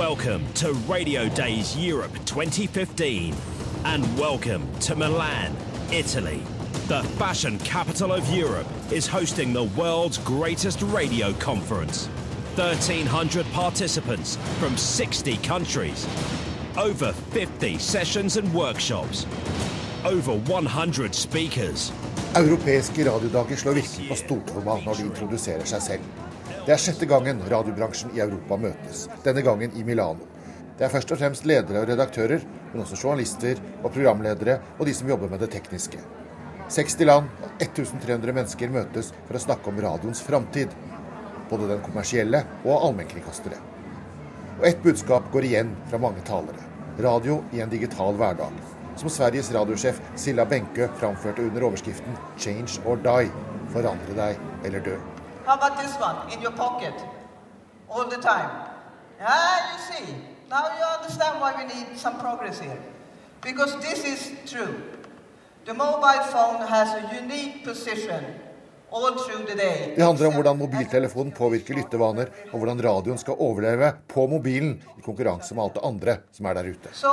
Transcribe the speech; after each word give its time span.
Welcome 0.00 0.50
to 0.54 0.72
Radio 0.88 1.28
Days 1.28 1.76
Europe 1.76 2.14
2015 2.24 3.34
and 3.84 4.18
welcome 4.18 4.66
to 4.78 4.96
Milan, 4.96 5.54
Italy. 5.92 6.42
The 6.88 7.02
fashion 7.18 7.58
capital 7.58 8.10
of 8.10 8.26
Europe 8.34 8.66
is 8.90 9.06
hosting 9.06 9.52
the 9.52 9.64
world's 9.64 10.16
greatest 10.16 10.80
radio 10.80 11.34
conference. 11.34 12.06
1,300 12.56 13.44
participants 13.52 14.36
from 14.58 14.74
60 14.78 15.36
countries. 15.36 16.08
Over 16.78 17.12
50 17.12 17.76
sessions 17.76 18.38
and 18.38 18.50
workshops. 18.54 19.26
Over 20.06 20.32
100 20.32 21.14
speakers. 21.14 21.92
Europeiske 22.36 23.04
radiodager 23.04 23.56
slår 23.56 23.74
virkelig 23.74 24.08
på 24.08 24.14
stortromma 24.14 24.76
når 24.84 25.00
de 25.00 25.06
introduserer 25.08 25.66
seg 25.66 25.80
selv. 25.82 26.04
Det 26.62 26.70
er 26.70 26.78
sjette 26.78 27.08
gangen 27.10 27.40
radiobransjen 27.50 28.12
i 28.14 28.22
Europa 28.22 28.54
møtes, 28.54 29.08
denne 29.24 29.42
gangen 29.42 29.74
i 29.74 29.82
Milano. 29.82 30.28
Det 30.78 30.86
er 30.86 30.92
først 30.94 31.10
og 31.10 31.18
fremst 31.18 31.48
ledere 31.50 31.82
og 31.82 31.90
redaktører, 31.90 32.46
men 32.70 32.84
også 32.84 33.00
journalister 33.02 33.58
og 33.82 33.90
programledere 33.90 34.60
og 34.78 34.86
de 34.86 34.94
som 34.94 35.10
jobber 35.10 35.32
med 35.32 35.42
det 35.42 35.50
tekniske. 35.56 35.98
60 36.70 36.98
land 37.10 37.34
og 37.42 37.50
1300 37.66 38.38
mennesker 38.38 38.70
møtes 38.78 39.10
for 39.26 39.34
å 39.34 39.44
snakke 39.48 39.74
om 39.74 39.82
radioens 39.82 40.22
framtid. 40.22 40.70
Både 41.50 41.66
den 41.74 41.82
kommersielle 41.82 42.46
og 42.62 42.76
allmennkringkastere. 42.76 43.58
Og 44.60 44.68
ett 44.70 44.84
budskap 44.86 45.32
går 45.34 45.50
igjen 45.50 45.74
fra 45.90 45.98
mange 45.98 46.22
talere. 46.22 46.62
Radio 47.02 47.42
i 47.50 47.64
en 47.64 47.74
digital 47.74 48.14
hverdag. 48.14 48.78
Som 48.96 49.08
Sveriges 49.08 49.54
radiosjef 49.54 50.00
Silla 50.16 50.44
Benke 50.44 50.90
framførte 50.96 51.42
under 51.42 51.62
overskriften 51.62 52.18
'Change 52.38 52.82
or 52.86 52.96
die'. 52.96 53.30
Forandre 53.70 54.14
deg 54.16 54.38
eller 54.64 54.80
dø. 54.80 54.96
How 55.46 55.54
about 55.54 55.78
this 55.78 55.94
one 56.00 56.32
in 56.32 56.42
your 56.42 56.52
pocket? 56.56 56.94
All 57.90 58.10
the 58.10 58.22
time. 58.22 58.50
Ah, 59.20 59.58
you 59.70 59.78
see. 59.90 60.14
Now 60.50 60.64
you 60.78 60.84
understand 60.98 61.40
why 61.40 61.52
we 61.58 61.64
need 61.74 61.86
some 61.96 62.16
progress 62.18 62.58
here. 62.58 62.80
Because 63.42 63.72
this 63.80 64.04
is 64.04 64.20
true. 64.52 64.74
The 65.66 65.74
mobile 65.74 66.24
phone 66.32 66.66
has 66.66 66.88
a 66.88 67.02
unique 67.22 67.64
position 67.64 68.24
Det 69.96 70.02
handler 70.02 70.26
om 70.26 70.34
hvordan 70.34 70.58
mobiltelefonen 70.58 71.32
påvirker 71.36 71.78
lyttevaner, 71.78 72.30
og 72.50 72.56
hvordan 72.58 72.82
radioen 72.82 73.20
skal 73.22 73.38
overleve 73.38 73.92
på 74.10 74.26
mobilen 74.30 74.76
i 74.98 75.04
konkurranse 75.04 75.54
med 75.54 75.64
alt 75.64 75.78
det 75.78 75.84
andre 75.86 76.16
som 76.34 76.48
er 76.50 76.58
der 76.58 76.70
ute. 76.74 76.94
So 76.94 77.12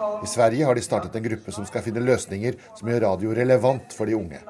radio. 0.00 0.24
I 0.24 0.26
Sverige 0.26 0.64
har 0.64 0.74
de 0.74 0.82
startet 0.82 1.16
en 1.16 1.22
gruppe 1.28 1.52
som 1.52 1.66
skal 1.68 1.84
finne 1.84 2.02
løsninger 2.02 2.58
som 2.78 2.88
gjør 2.88 3.06
radio 3.06 3.34
relevant 3.36 3.92
for 3.94 4.08
de 4.08 4.16
unge. 4.16 4.40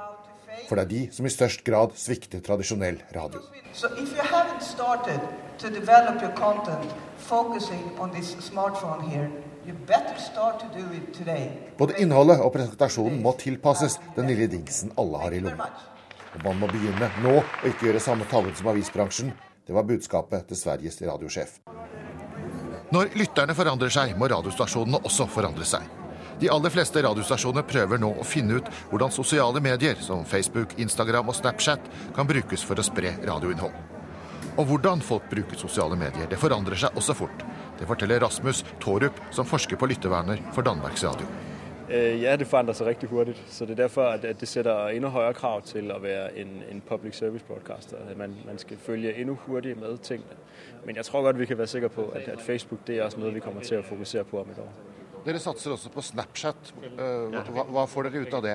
For 0.70 0.78
det 0.78 0.84
er 0.86 0.90
de 0.90 0.98
som 1.10 1.26
i 1.26 1.30
størst 1.34 1.64
grad 1.66 1.96
svikter 1.98 2.38
tradisjonell 2.46 3.00
radio. 3.10 3.40
So 3.74 3.88
if 3.98 4.12
you 4.14 4.22
haven't 4.22 4.62
started 4.62 5.18
to 5.58 5.66
develop 5.68 6.22
your 6.22 6.30
content 6.38 6.92
focusing 7.18 7.82
on 7.98 8.12
this 8.14 8.36
smartphone 8.38 9.02
here, 9.10 9.26
you 9.66 9.74
better 9.88 10.14
start 10.22 10.60
to 10.62 10.68
do 10.78 10.86
it 10.94 11.10
today. 11.10 11.50
Både 11.78 11.98
innholdet 11.98 12.38
og 12.38 12.52
presentasjonen 12.54 13.18
må 13.24 13.34
tilpasses 13.42 13.98
den 14.14 14.30
lille 14.30 14.46
dingsen 14.46 14.94
alle 14.94 15.18
har 15.24 15.34
i 15.34 15.42
lomma. 15.42 15.66
Og 16.38 16.44
man 16.46 16.62
må 16.62 16.70
begynne 16.70 17.10
nå 17.24 17.36
og 17.42 17.66
ikke 17.66 17.88
gjøre 17.88 18.06
samme 18.06 18.30
tabben 18.30 18.54
som 18.54 18.70
avisbransjen. 18.70 19.34
Det 19.66 19.74
var 19.74 19.90
budskapet 19.90 20.46
til 20.46 20.60
Sveriges 20.60 21.02
radiosjef. 21.02 21.58
Når 22.94 23.10
lytterne 23.18 23.58
forandrer 23.58 23.90
seg, 23.90 24.14
må 24.14 24.30
radiostasjonene 24.30 25.02
også 25.02 25.26
forandre 25.34 25.66
seg. 25.66 25.99
De 26.40 26.48
aller 26.48 26.72
fleste 26.72 27.02
radiostasjoner 27.04 27.66
prøver 27.68 28.00
nå 28.00 28.14
å 28.16 28.24
finne 28.24 28.56
ut 28.56 28.68
hvordan 28.88 29.12
sosiale 29.12 29.60
medier 29.60 29.98
som 30.00 30.22
Facebook, 30.24 30.72
Instagram 30.80 31.28
og 31.28 31.36
Snapchat 31.36 31.90
kan 32.16 32.28
brukes 32.28 32.64
for 32.64 32.80
å 32.80 32.84
spre 32.86 33.12
radioinnhold. 33.28 33.74
Og 34.56 34.64
hvordan 34.70 35.02
folk 35.04 35.28
bruker 35.28 35.60
sosiale 35.60 35.98
medier, 36.00 36.24
det 36.30 36.38
forandrer 36.40 36.80
seg 36.80 36.96
også 36.96 37.14
fort. 37.18 37.44
Det 37.76 37.88
forteller 37.88 38.24
Rasmus 38.24 38.64
Torup, 38.80 39.20
som 39.36 39.44
forsker 39.44 39.76
på 39.76 39.88
lytteverner 39.92 40.40
for 40.56 40.64
Danmarks 40.64 41.04
Radio. 41.04 41.28
Øh, 41.90 42.22
Ja, 42.22 42.36
det 42.36 42.46
forandrer 42.48 42.74
seg 42.74 42.86
riktig 42.86 43.08
hurtigt, 43.08 43.42
så 43.48 43.66
det 43.66 43.76
er 43.76 43.82
derfor, 43.82 44.02
at 44.16 44.40
det 44.40 44.48
setter 44.48 44.88
enda 44.96 45.08
høyere 45.12 45.34
krav 45.34 45.62
til 45.62 45.92
å 45.92 45.98
være 46.00 46.30
en, 46.40 46.62
en 46.70 46.80
public 46.88 47.14
service 47.20 47.44
broadcaster. 47.48 47.98
Man, 48.16 48.36
man 48.46 48.58
skal 48.58 48.80
følge 48.80 49.12
enda 49.12 49.36
hurtigere 49.44 49.80
med 49.80 49.98
tingene. 49.98 50.40
Men 50.86 50.96
jeg 50.96 51.04
tror 51.04 51.22
godt, 51.22 51.38
vi 51.38 51.46
kan 51.46 51.58
være 51.58 51.66
sikre 51.66 51.88
på, 51.88 52.08
at, 52.14 52.28
at 52.28 52.40
Facebook 52.40 52.80
det 52.86 52.98
er 52.98 53.04
også 53.04 53.20
noe 53.20 53.34
vi 53.34 53.44
kommer 53.44 53.60
til 53.60 53.78
å 53.78 53.82
fokusere 53.82 54.24
på 54.24 54.40
om 54.40 54.50
et 54.50 54.58
år. 54.64 54.89
Dere 55.24 55.38
satser 55.38 55.70
også 55.74 55.90
på 55.92 56.00
Snapchat. 56.02 56.74
Eh, 56.98 57.40
Hva, 57.52 57.64
hva 57.68 57.84
får 57.88 58.08
dere 58.08 58.22
ut 58.24 58.34
av 58.34 58.42
det? 58.42 58.54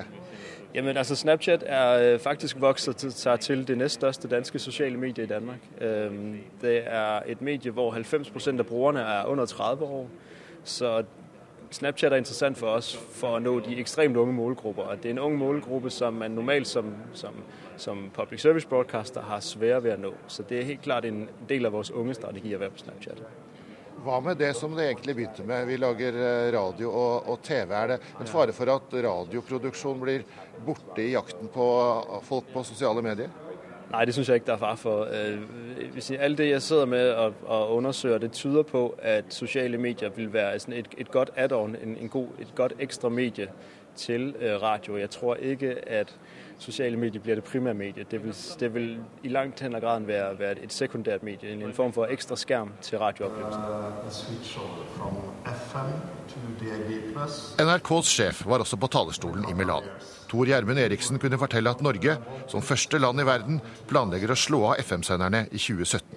Jamen 0.74 0.96
altså 0.96 1.16
Snapchat 1.16 1.62
er 1.66 2.14
øh, 2.14 2.18
faktisk 2.20 2.60
vokset 2.60 2.96
til- 2.96 3.12
sig 3.12 3.40
til 3.40 3.68
det 3.68 3.78
næststørste 3.78 4.28
danske 4.28 4.58
sosiale 4.58 4.96
mediet 4.98 5.24
i 5.24 5.26
Danmark. 5.26 5.58
Det 6.62 6.82
er 6.86 7.22
et 7.26 7.42
medie, 7.42 7.70
hvor 7.70 7.92
90% 7.92 8.58
af 8.58 8.66
brugerne 8.66 9.00
er 9.00 9.24
under 9.24 9.46
30 9.46 9.84
år. 9.84 10.08
Så 10.64 11.04
Snapchat 11.70 12.12
er 12.12 12.16
interessant 12.16 12.58
for 12.58 12.66
oss 12.66 12.96
for 12.96 13.36
å 13.36 13.38
nå 13.38 13.60
de 13.60 13.78
ekstremt 13.80 14.16
unge 14.16 14.32
målgrupper. 14.32 14.94
Det 15.02 15.06
er 15.06 15.10
en 15.10 15.18
ung 15.18 15.38
målgruppe, 15.38 15.90
som 15.90 16.14
man 16.14 16.30
normalt 16.30 16.66
som, 16.66 16.94
som, 17.12 17.34
som 17.76 18.10
public 18.14 18.40
service 18.40 18.66
broadcaster 18.68 19.20
har 19.20 19.40
svære 19.40 19.82
ved 19.82 19.92
å 19.92 19.96
nå. 20.00 20.12
Så 20.28 20.42
det 20.42 20.60
er 20.60 20.64
helt 20.64 20.82
klart 20.82 21.04
en 21.04 21.28
del 21.48 21.66
av 21.66 21.72
vores 21.72 21.90
unge 21.90 22.14
strategi 22.14 22.54
å 22.54 22.58
være 22.58 22.70
på 22.70 22.78
Snapchat. 22.84 23.22
Hva 24.04 24.20
med 24.20 24.36
det 24.38 24.52
som 24.56 24.74
det 24.76 24.84
egentlig 24.90 25.14
begynte 25.16 25.44
med? 25.46 25.66
Vi 25.66 25.78
lager 25.80 26.18
eh, 26.20 26.52
radio 26.54 26.90
og, 26.92 27.28
og 27.32 27.40
TV. 27.42 27.72
Er 27.72 27.94
det 27.94 27.98
en 28.20 28.28
fare 28.30 28.52
for 28.54 28.70
at 28.74 28.94
radioproduksjon 29.06 30.00
blir 30.02 30.26
borte 30.66 31.02
i 31.02 31.12
jakten 31.14 31.48
på 31.52 31.66
folk 32.26 32.52
på 32.52 32.64
sosiale 32.66 33.02
medier? 33.02 33.32
Nei, 33.90 34.04
det 34.04 34.14
synes 34.14 34.28
jeg 34.28 34.34
ikke, 34.40 34.46
det 34.46 34.52
er 34.52 34.58
far 34.58 34.74
for. 34.74 35.06
Øh, 35.06 36.18
alt 36.18 36.38
det, 36.38 36.48
jeg 36.50 36.62
sidder 36.62 36.86
med 36.86 37.10
og, 37.10 37.34
og 37.44 37.74
undersøger, 37.76 38.18
det 38.18 38.32
tyder 38.32 38.62
på, 38.62 38.94
at 38.98 39.24
sosiale 39.28 39.78
medier 39.78 40.08
vil 40.08 40.32
være 40.32 40.56
et, 40.56 40.88
et 40.98 41.10
godt 41.10 41.30
add-on, 41.36 41.76
et 41.76 42.54
godt 42.54 42.72
ekstra 42.78 43.08
medie 43.08 43.48
til 43.96 44.34
øh, 44.40 44.62
radio. 44.62 44.96
Jeg 44.96 45.10
tror 45.10 45.34
ikke, 45.34 45.88
at 45.88 46.16
sociale 46.58 46.96
medier 46.96 47.22
bliver 47.22 47.40
det 47.40 47.44
primære 47.44 47.74
medie. 47.74 48.04
Det 48.10 48.22
vil, 48.22 48.34
det 48.60 48.74
vil 48.74 48.88
i 49.22 49.28
langt 49.28 49.60
hen 49.60 49.74
ad 49.74 49.80
graden 49.80 50.06
være, 50.08 50.38
være 50.38 50.62
et 50.64 50.72
sekundært 50.72 51.22
medie, 51.22 51.52
en, 51.52 51.72
form 51.72 51.92
for 51.92 52.06
ekstra 52.10 52.36
skærm 52.36 52.72
til 52.82 52.98
radiooplevelsen. 52.98 53.62
NRKs 57.66 58.12
sjef 58.12 58.46
var 58.46 58.64
også 58.64 58.76
på 58.76 58.86
talerstolen 58.86 59.48
i 59.50 59.54
Milano. 59.54 59.92
Tor 60.28 60.46
Gjermund 60.46 60.78
Eriksen 60.78 61.18
kunne 61.18 61.38
fortelle 61.38 61.70
at 61.70 61.82
Norge, 61.82 62.16
som 62.48 62.62
første 62.62 62.98
land 62.98 63.20
i 63.20 63.26
verden, 63.26 63.60
planlegger 63.88 64.32
å 64.32 64.38
slå 64.38 64.64
av 64.72 64.80
FM-senderne 64.82 65.46
i 65.52 65.60
2017. 65.60 66.16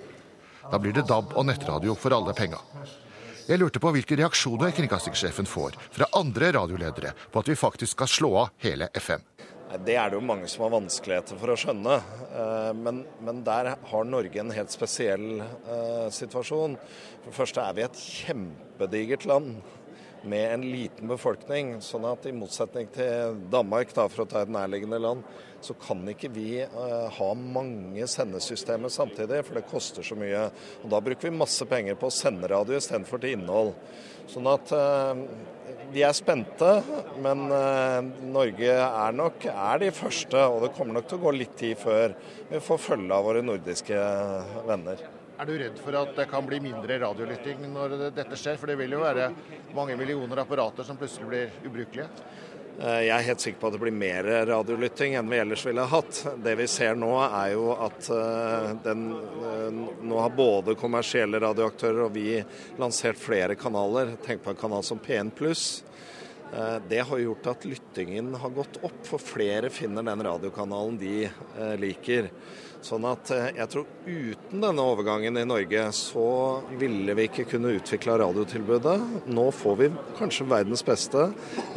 Da 0.72 0.80
blir 0.80 0.94
det 0.94 1.08
DAB 1.10 1.34
og 1.36 1.46
nettradio 1.50 1.96
for 1.98 2.14
alle 2.14 2.34
penga. 2.38 2.62
Jeg 3.50 3.58
lurte 3.58 3.82
på 3.82 3.90
hvilke 3.90 4.14
reaksjoner 4.20 4.70
kringkastingssjefen 4.78 5.48
får 5.50 5.78
fra 5.90 6.06
andre 6.20 6.52
radioledere 6.54 7.16
på 7.34 7.42
at 7.42 7.48
vi 7.50 7.58
faktisk 7.58 7.98
skal 7.98 8.12
slå 8.12 8.30
av 8.44 8.52
hele 8.62 8.92
FM. 8.94 9.24
Det 9.70 9.94
er 9.94 10.10
det 10.10 10.18
jo 10.18 10.26
mange 10.26 10.48
som 10.50 10.64
har 10.66 10.72
vanskeligheter 10.74 11.38
for 11.38 11.54
å 11.54 11.58
skjønne. 11.60 12.00
Eh, 12.34 12.72
Men, 12.74 13.04
men 13.22 13.44
der 13.46 13.76
har 13.92 14.08
Norge 14.08 14.42
en 14.42 14.54
helt 14.56 14.74
spesiell 14.74 15.44
eh, 15.44 16.08
situasjon. 16.10 16.74
For 17.22 17.30
det 17.30 17.38
første 17.38 17.62
er 17.62 17.76
vi 17.78 17.86
et 17.86 18.00
kjempedigert 18.02 19.28
land 19.30 19.60
med 20.26 20.56
en 20.56 20.66
liten 20.66 21.12
befolkning. 21.12 21.76
Sånn 21.86 22.08
at 22.10 22.26
i 22.26 22.34
motsetning 22.34 22.90
til 22.96 23.38
Danmark, 23.54 23.94
da, 23.94 24.08
for 24.10 24.26
å 24.26 24.30
ta 24.32 24.42
et 24.42 24.52
nærliggende 24.52 25.00
land, 25.06 25.22
så 25.62 25.76
kan 25.80 26.02
ikke 26.12 26.32
vi 26.34 26.62
eh, 26.64 27.08
ha 27.16 27.30
mange 27.36 28.08
sendesystemer 28.10 28.92
samtidig, 28.94 29.42
for 29.46 29.60
det 29.60 29.68
koster 29.70 30.06
så 30.06 30.18
mye. 30.20 30.48
Og 30.84 30.94
da 30.94 31.02
bruker 31.04 31.30
vi 31.30 31.36
masse 31.42 31.68
penger 31.70 32.00
på 32.00 32.10
å 32.10 32.16
sende 32.16 32.50
radio 32.52 32.78
istedenfor 32.80 33.22
til 33.22 33.38
innhold. 33.38 33.74
Sånn 34.30 34.48
at 34.50 34.74
eh, 34.76 35.24
vi 35.94 36.04
er 36.06 36.16
spente, 36.18 36.74
men 37.24 37.46
eh, 37.54 38.10
Norge 38.30 38.74
er 38.80 39.16
nok 39.18 39.48
er 39.52 39.86
de 39.86 39.94
første, 39.96 40.44
og 40.48 40.66
det 40.66 40.74
kommer 40.78 41.00
nok 41.00 41.10
til 41.10 41.20
å 41.20 41.24
gå 41.28 41.38
litt 41.38 41.56
tid 41.60 41.80
før 41.82 42.14
vi 42.50 42.62
får 42.64 42.84
følge 42.90 43.16
av 43.16 43.26
våre 43.26 43.46
nordiske 43.46 44.04
venner. 44.70 45.08
Er 45.40 45.48
du 45.48 45.54
redd 45.56 45.78
for 45.80 45.96
at 45.96 46.18
det 46.18 46.26
kan 46.28 46.44
bli 46.44 46.58
mindre 46.60 46.98
radiolytting 47.00 47.62
når 47.72 47.94
dette 48.12 48.36
skjer? 48.36 48.58
For 48.60 48.68
det 48.68 48.76
vil 48.82 48.92
jo 48.92 49.06
være 49.06 49.30
mange 49.72 49.96
millioner 49.96 50.42
apparater 50.44 50.84
som 50.84 51.00
plutselig 51.00 51.30
blir 51.30 51.70
ubrukelige. 51.70 52.10
Eh, 52.80 53.02
Jeg 53.10 53.12
er 53.12 53.26
helt 53.28 53.42
sikker 53.44 53.60
på 53.60 53.68
at 53.68 53.76
det 53.76 53.82
blir 53.82 53.96
mer 53.96 54.28
radiolytting 54.48 55.18
enn 55.20 55.28
vi 55.28 55.40
ellers 55.42 55.66
ville 55.68 55.84
hatt. 55.92 56.22
Det 56.40 56.54
vi 56.56 56.68
ser 56.72 56.96
nå 56.96 57.12
er 57.26 57.52
jo 57.52 57.74
at 57.76 58.08
eh, 58.16 58.70
den, 58.86 59.02
eh, 59.44 59.82
nå 60.08 60.22
har 60.24 60.32
både 60.38 60.78
kommersielle 60.80 61.42
radioaktører 61.44 62.06
og 62.06 62.16
vi 62.16 62.38
lansert 62.80 63.20
flere 63.20 63.58
kanaler. 63.60 64.14
Tenk 64.24 64.46
på 64.46 64.54
en 64.54 64.62
kanal 64.62 64.86
som 64.88 65.02
P1 65.04 65.34
Pluss. 65.36 65.66
Eh, 66.54 66.78
det 66.90 67.00
har 67.00 67.18
gjort 67.18 67.48
at 67.48 67.66
lyttingen 67.66 68.34
har 68.36 68.50
gått 68.50 68.80
opp, 68.82 69.04
for 69.04 69.22
flere 69.22 69.70
finner 69.70 70.04
den 70.04 70.24
radiokanalen 70.24 70.98
de 70.98 71.28
eh, 71.28 71.76
liker. 71.78 72.32
Sånn 72.82 73.04
at 73.06 73.30
eh, 73.36 73.50
jeg 73.60 73.70
tror 73.70 73.86
uten 74.08 74.64
denne 74.64 74.86
overgangen 74.94 75.38
i 75.38 75.46
Norge, 75.46 75.84
så 75.94 76.24
ville 76.80 77.14
vi 77.18 77.28
ikke 77.30 77.46
kunne 77.52 77.76
utvikla 77.78 78.18
radiotilbudet. 78.24 78.96
Nå 79.30 79.46
får 79.54 79.78
vi 79.82 79.92
kanskje 80.18 80.48
verdens 80.50 80.86
beste 80.88 81.28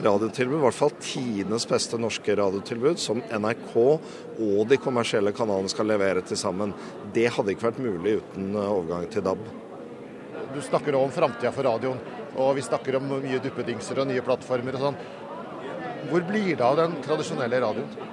radiotilbud, 0.00 0.60
i 0.60 0.64
hvert 0.64 0.78
fall 0.78 0.94
tidenes 1.02 1.68
beste 1.68 2.00
norske 2.00 2.38
radiotilbud, 2.40 3.02
som 3.02 3.20
NRK 3.28 3.76
og 3.82 4.64
de 4.70 4.80
kommersielle 4.80 5.34
kanalene 5.36 5.72
skal 5.72 5.90
levere 5.92 6.25
til 6.25 6.40
sammen. 6.40 6.72
Det 7.12 7.28
hadde 7.34 7.52
ikke 7.52 7.68
vært 7.68 7.84
mulig 7.84 8.16
uten 8.22 8.56
overgang 8.56 9.04
til 9.12 9.26
DAB. 9.26 9.44
Du 10.52 10.60
snakker 10.64 10.96
om 10.96 11.12
framtida 11.12 11.52
for 11.52 11.64
radioen. 11.64 12.21
Og 12.40 12.55
vi 12.56 12.64
snakker 12.64 12.96
om 12.96 13.11
mye 13.12 13.40
duppedingser 13.44 14.00
og 14.00 14.08
nye 14.08 14.25
plattformer 14.25 14.79
og 14.79 14.87
sånn. 14.87 15.02
Hvor 16.08 16.25
blir 16.26 16.56
det 16.56 16.64
av 16.67 16.79
den 16.81 16.96
tradisjonelle 17.05 17.61
radioen? 17.62 18.11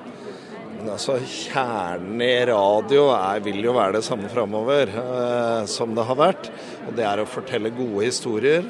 Altså, 0.80 1.18
Kjernen 1.20 2.22
i 2.24 2.46
radio 2.48 3.10
er, 3.12 3.42
vil 3.44 3.60
jo 3.66 3.74
være 3.76 3.98
det 3.98 4.06
samme 4.08 4.30
framover 4.32 4.92
eh, 4.92 5.64
som 5.68 5.96
det 5.96 6.06
har 6.08 6.20
vært. 6.20 6.52
Og 6.88 6.96
det 6.96 7.08
er 7.08 7.20
å 7.20 7.28
fortelle 7.28 7.74
gode 7.76 8.06
historier. 8.06 8.68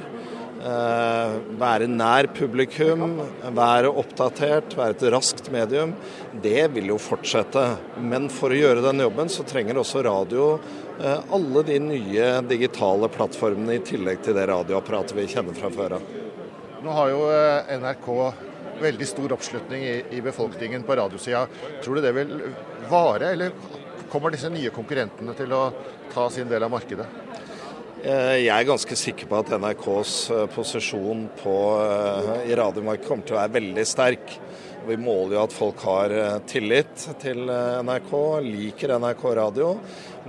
Eh, 0.60 1.36
være 1.62 1.88
nær 1.88 2.28
publikum, 2.36 3.19
være 3.56 3.94
oppdatert, 4.02 4.74
være 4.75 4.98
et 4.98 5.06
raskt 5.13 5.52
medium. 5.54 5.94
Det 6.34 6.66
vil 6.74 6.92
jo 6.92 7.00
fortsette. 7.02 7.66
Men 8.02 8.28
for 8.34 8.52
å 8.52 8.60
gjøre 8.60 8.84
den 8.90 9.06
jobben, 9.06 9.30
så 9.31 9.45
trenger 9.48 9.80
også 9.80 10.04
radio 10.10 10.52
alle 11.00 11.63
de 11.63 11.78
nye 11.80 12.30
digitale 12.50 13.07
plattformene 13.13 13.78
i 13.78 13.84
tillegg 13.88 14.24
til 14.25 14.36
det 14.36 14.48
radioapparatet 14.50 15.16
vi 15.16 15.28
kjenner 15.31 15.56
fra 15.56 15.72
før 15.72 15.98
av. 16.00 16.10
Nå 16.84 16.96
har 16.96 17.12
jo 17.12 17.24
eh, 17.34 17.72
NRK 17.80 18.10
veldig 18.80 19.07
stor 19.07 19.36
oppslutning 19.36 19.84
i, 19.84 19.96
i 20.16 20.22
befolkningen 20.24 20.84
på 20.88 20.96
radiosida. 20.96 21.46
Tror 21.84 22.00
du 22.00 22.06
det 22.06 22.13
vil 22.16 22.36
vare, 22.90 23.34
eller 23.34 23.56
kommer 24.12 24.34
disse 24.34 24.51
nye 24.51 24.72
konkurrentene 24.74 25.36
til 25.38 25.56
å 25.56 25.63
ta 26.13 26.30
sin 26.34 26.50
del 26.51 26.63
av 26.66 26.72
markedet? 26.74 27.07
Eh, 28.00 28.45
jeg 28.45 28.54
er 28.56 28.68
ganske 28.68 28.95
sikker 28.95 29.28
på 29.28 29.42
at 29.42 29.50
NRKs 29.60 30.13
eh, 30.31 30.45
posisjon 30.54 31.25
på, 31.42 31.56
eh, 31.84 32.30
i 32.48 32.56
radiomarkedet 32.56 33.10
kommer 33.10 33.28
til 33.28 33.36
å 33.36 33.42
være 33.42 33.57
veldig 33.57 33.86
sterk. 33.88 34.38
Vi 34.88 34.96
måler 34.98 35.36
jo 35.36 35.42
at 35.44 35.54
folk 35.54 35.81
har 35.86 36.14
tillit 36.50 37.04
til 37.22 37.44
NRK, 37.86 38.14
liker 38.46 38.96
NRK 39.00 39.24
radio. 39.38 39.74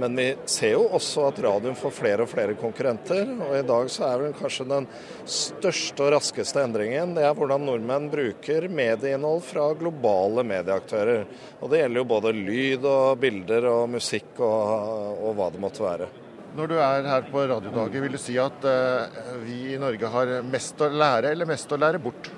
Men 0.01 0.17
vi 0.17 0.27
ser 0.49 0.75
jo 0.75 0.87
også 0.97 1.27
at 1.29 1.41
radioen 1.45 1.77
får 1.79 1.93
flere 1.95 2.25
og 2.25 2.31
flere 2.31 2.57
konkurrenter. 2.59 3.31
Og 3.47 3.55
i 3.59 3.65
dag 3.67 3.91
så 3.93 4.07
er 4.09 4.23
vel 4.25 4.35
kanskje 4.37 4.67
den 4.71 4.89
største 5.29 6.07
og 6.07 6.15
raskeste 6.17 6.63
endringen 6.63 7.15
det 7.17 7.25
er 7.27 7.37
hvordan 7.37 7.67
nordmenn 7.67 8.09
bruker 8.13 8.69
medieinnhold 8.71 9.43
fra 9.47 9.71
globale 9.79 10.45
medieaktører. 10.47 11.27
Og 11.61 11.73
det 11.73 11.83
gjelder 11.83 12.03
jo 12.03 12.09
både 12.15 12.35
lyd 12.37 12.89
og 12.91 13.21
bilder 13.23 13.71
og 13.71 13.87
musikk 13.97 14.41
og, 14.41 15.21
og 15.21 15.39
hva 15.39 15.51
det 15.53 15.63
måtte 15.63 15.85
være. 15.85 16.11
Når 16.57 16.67
du 16.67 16.77
er 16.83 17.07
her 17.07 17.27
på 17.31 17.43
radiodager, 17.47 18.03
vil 18.03 18.15
du 18.17 18.19
si 18.19 18.35
at 18.43 18.65
uh, 18.67 19.35
vi 19.45 19.77
i 19.77 19.79
Norge 19.79 20.09
har 20.11 20.33
mest 20.43 20.81
å 20.83 20.89
lære 20.91 21.31
eller 21.31 21.47
mest 21.47 21.71
å 21.71 21.79
lære 21.79 22.03
bort? 22.03 22.31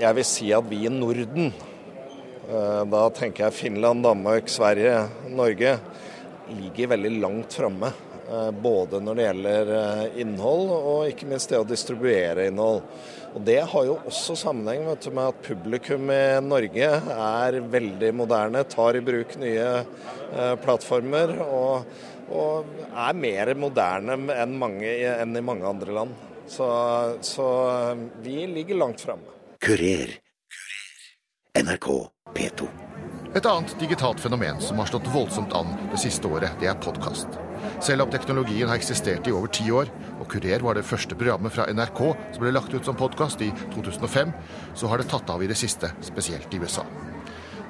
Jeg 0.00 0.16
vil 0.18 0.26
si 0.26 0.50
at 0.54 0.66
vi 0.68 0.84
i 0.86 0.92
Norden 0.92 1.52
Eh, 2.44 2.84
da 2.92 3.04
tenker 3.14 3.46
jeg 3.46 3.56
Finland, 3.56 4.04
Danmark, 4.04 4.50
Sverige, 4.52 5.06
Norge 5.32 5.78
ligger 6.52 6.90
veldig 6.92 7.12
langt 7.22 7.56
framme. 7.56 7.88
Eh, 8.28 8.50
både 8.50 9.00
når 9.00 9.16
det 9.16 9.26
gjelder 9.28 9.70
eh, 9.78 10.18
innhold 10.24 10.72
og 10.76 11.08
ikke 11.08 11.28
minst 11.30 11.52
det 11.52 11.60
å 11.60 11.68
distribuere 11.68 12.48
innhold. 12.50 12.82
Og 13.34 13.40
Det 13.48 13.58
har 13.72 13.86
jo 13.88 13.96
også 14.06 14.36
sammenheng 14.38 14.84
du, 15.00 15.08
med 15.10 15.32
at 15.32 15.40
publikum 15.46 16.12
i 16.12 16.24
Norge 16.44 16.90
er 17.16 17.60
veldig 17.72 18.12
moderne, 18.14 18.62
tar 18.68 18.94
i 18.94 19.02
bruk 19.02 19.34
nye 19.42 19.70
plattformer 20.62 21.32
og, 21.42 21.96
og 22.30 22.70
er 22.92 23.18
mer 23.18 23.50
moderne 23.58 24.20
enn, 24.36 24.54
mange, 24.58 24.86
enn 25.16 25.34
i 25.34 25.42
mange 25.42 25.66
andre 25.66 25.98
land. 25.98 26.14
Så, 26.46 26.68
så 27.26 27.48
vi 28.22 28.44
ligger 28.52 28.84
langt 28.84 29.02
framme. 29.02 29.34
Kurer. 29.64 30.10
NRK 31.56 31.86
P2. 32.34 32.66
Et 33.34 33.46
annet 33.48 33.70
digitalt 33.80 34.20
fenomen 34.20 34.58
som 34.60 34.76
har 34.76 34.90
slått 34.90 35.08
voldsomt 35.08 35.54
an 35.56 35.70
det 35.88 36.02
siste 36.02 36.28
året, 36.28 36.52
det 36.60 36.68
er 36.68 36.76
podkast. 36.84 37.38
Selv 37.80 38.04
om 38.04 38.12
teknologien 38.12 38.68
har 38.68 38.76
eksistert 38.76 39.24
i 39.24 39.32
over 39.32 39.48
ti 39.48 39.64
år, 39.72 39.88
og 40.18 40.28
Kurer 40.28 40.60
var 40.66 40.76
det 40.76 40.84
første 40.84 41.16
programmet 41.16 41.56
fra 41.56 41.64
NRK 41.72 42.02
som 42.34 42.44
ble 42.44 42.52
lagt 42.52 42.76
ut 42.76 42.84
som 42.84 42.98
podkast 43.00 43.40
i 43.40 43.48
2005, 43.72 44.36
så 44.76 44.92
har 44.92 45.00
det 45.00 45.08
tatt 45.08 45.32
av 45.32 45.40
i 45.40 45.48
det 45.48 45.56
siste, 45.56 45.94
spesielt 46.04 46.52
i 46.52 46.60
USA. 46.60 46.84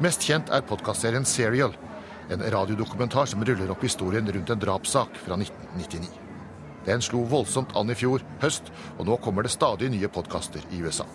Mest 0.02 0.26
kjent 0.26 0.50
er 0.50 0.66
podkastserien 0.66 1.22
Serial, 1.22 1.78
en 2.26 2.42
radiodokumentar 2.56 3.30
som 3.30 3.46
ruller 3.46 3.70
opp 3.70 3.86
historien 3.86 4.34
rundt 4.34 4.50
en 4.50 4.66
drapssak 4.66 5.14
fra 5.28 5.38
1999. 5.38 6.10
Den 6.90 7.06
slo 7.06 7.22
voldsomt 7.22 7.78
an 7.78 7.94
i 7.94 8.02
fjor 8.02 8.26
høst, 8.42 8.74
og 8.98 9.06
nå 9.06 9.22
kommer 9.22 9.46
det 9.46 9.54
stadig 9.54 9.94
nye 9.94 10.10
podkaster 10.10 10.66
i 10.74 10.82
USA. 10.82 11.06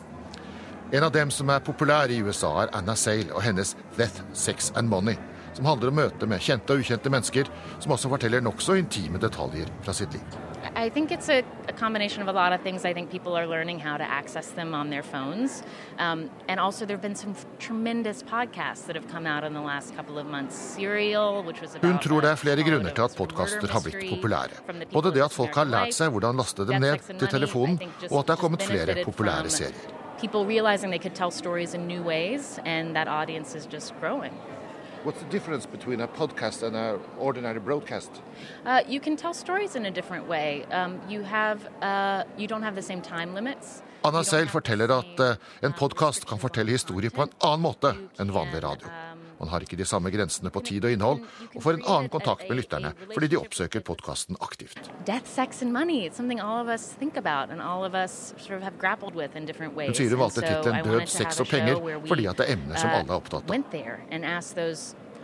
En 0.92 1.04
av 1.04 1.12
dem 1.14 1.30
som 1.30 1.50
er 1.54 1.62
populær 1.62 2.10
i 2.10 2.16
USA, 2.26 2.50
er 2.64 2.72
Anna 2.74 2.96
Sale 2.98 3.30
og 3.30 3.44
hennes 3.46 3.76
Death, 3.94 4.24
Sex 4.34 4.72
and 4.74 4.90
Money, 4.90 5.20
som 5.54 5.68
handler 5.70 5.92
om 5.92 6.00
møte 6.02 6.26
med 6.26 6.42
kjente 6.42 6.74
og 6.74 6.82
ukjente 6.82 7.12
mennesker, 7.14 7.50
som 7.78 7.94
også 7.94 8.10
forteller 8.10 8.42
nokså 8.42 8.80
intime 8.80 9.22
detaljer 9.22 9.70
fra 9.86 9.94
sitt 9.94 10.18
liv. 10.18 10.40
I 10.76 10.90
think 10.90 11.12
it's 11.12 11.30
a, 11.30 11.44
a, 11.68 11.74
combination 11.74 12.24
of 12.24 12.28
a 12.28 12.32
lot 12.34 12.54
of 12.54 12.62
things. 12.62 12.86
I 12.86 12.94
think 12.94 13.12
people 13.12 13.38
are 13.38 13.46
learning 13.46 13.80
how 13.80 13.98
to 13.98 14.04
access 14.04 14.50
them 14.50 14.74
on 14.74 14.90
their 14.90 15.04
phones. 15.04 15.62
Um, 16.00 16.30
and 16.48 16.60
also, 16.60 16.86
there 16.86 16.98
have 16.98 17.02
been 17.02 17.16
some 17.16 17.36
tremendous 17.60 18.24
podcasts 18.24 18.88
that 18.88 18.96
have 18.96 19.08
come 19.08 19.28
out 19.28 19.44
in 19.44 19.54
the 19.54 19.62
last 19.62 19.96
couple 19.96 20.18
of 20.18 20.26
months. 20.26 20.56
Serial, 20.56 21.44
which 21.44 21.62
was 21.62 21.78
Hun 21.82 22.00
tror 22.00 22.22
det 22.22 22.32
er 22.32 22.36
flere 22.36 22.64
grunner 22.64 22.90
til 22.90 23.06
at 23.06 23.16
podkaster 23.16 23.68
har 23.68 23.86
blitt 23.86 24.10
populære. 24.10 24.90
Både 24.92 25.14
det 25.14 25.24
at 25.24 25.32
folk 25.32 25.56
har 25.56 25.70
lært 25.70 25.94
seg 25.94 26.12
hvordan 26.12 26.42
laste 26.42 26.66
dem 26.66 26.82
ned 26.82 27.00
til 27.14 27.28
telefonen, 27.28 27.80
og 28.10 28.20
at 28.20 28.28
det 28.28 28.36
har 28.36 28.44
kommet 28.48 28.64
flere 28.64 29.04
populære 29.06 29.50
serier 29.54 29.99
people 30.22 30.46
realizing 30.46 30.90
they 30.92 31.00
could 31.00 31.16
tell 31.16 31.32
stories 31.32 31.74
in 31.74 31.88
new 31.88 32.02
ways, 32.04 32.60
and 32.66 32.96
that 32.96 33.08
audience 33.08 33.56
is 33.56 33.66
just 33.66 33.94
growing. 34.00 34.34
What's 35.04 35.20
the 35.20 35.30
difference 35.30 35.66
between 35.66 36.02
a 36.02 36.08
podcast 36.08 36.62
and 36.62 36.76
an 36.76 37.00
ordinary 37.18 37.60
broadcast? 37.60 38.22
Uh, 38.66 38.82
you 38.88 39.00
can 39.00 39.16
tell 39.16 39.34
stories 39.34 39.76
in 39.76 39.86
a 39.86 39.92
different 39.92 40.28
way. 40.28 40.66
Um, 40.72 41.00
you 41.08 41.24
have 41.24 41.68
uh, 41.82 42.24
you 42.38 42.48
don't 42.48 42.64
have 42.64 42.76
the 42.76 42.82
same 42.82 43.02
time 43.02 43.34
limits. 43.34 43.82
Anna 44.04 44.24
Seil 44.24 44.48
forteller 44.48 44.92
at 45.00 45.20
uh, 45.20 45.36
en 45.62 45.74
podkast 45.74 46.26
kan 46.26 46.40
fortelle 46.40 46.72
historier 46.72 47.10
på 47.10 47.22
en 47.22 47.32
annen 47.40 47.64
måte 47.64 47.96
enn 48.20 48.32
vanlig 48.32 48.64
radio. 48.64 48.88
Man 49.40 49.50
har 49.54 49.64
ikke 49.66 49.78
de 49.80 49.88
samme 49.88 50.12
grensene 50.14 50.52
på 50.54 50.64
tid 50.68 50.86
og 50.86 50.92
innhold, 50.96 51.24
og 51.56 51.64
får 51.64 51.80
en 51.80 51.86
annen 51.96 52.12
kontakt 52.14 52.46
med 52.50 52.60
lytterne 52.62 52.94
fordi 53.14 53.28
de 53.34 53.40
oppsøker 53.40 53.84
podkasten 53.88 54.40
aktivt. 54.44 54.90
Hun 59.90 59.96
sier 59.96 60.10
hun 60.10 60.20
valgte 60.24 60.42
tittelen 60.46 60.80
'Død, 60.86 61.06
sex 61.08 61.40
og 61.40 61.48
penger' 61.48 62.08
fordi 62.08 62.26
at 62.30 62.38
det 62.38 62.46
er 62.48 62.54
emner 62.58 62.76
som 62.76 62.90
uh, 62.90 62.96
alle 63.00 63.12
er 63.12 63.18
opptatt 63.20 63.44
av. 63.50 63.54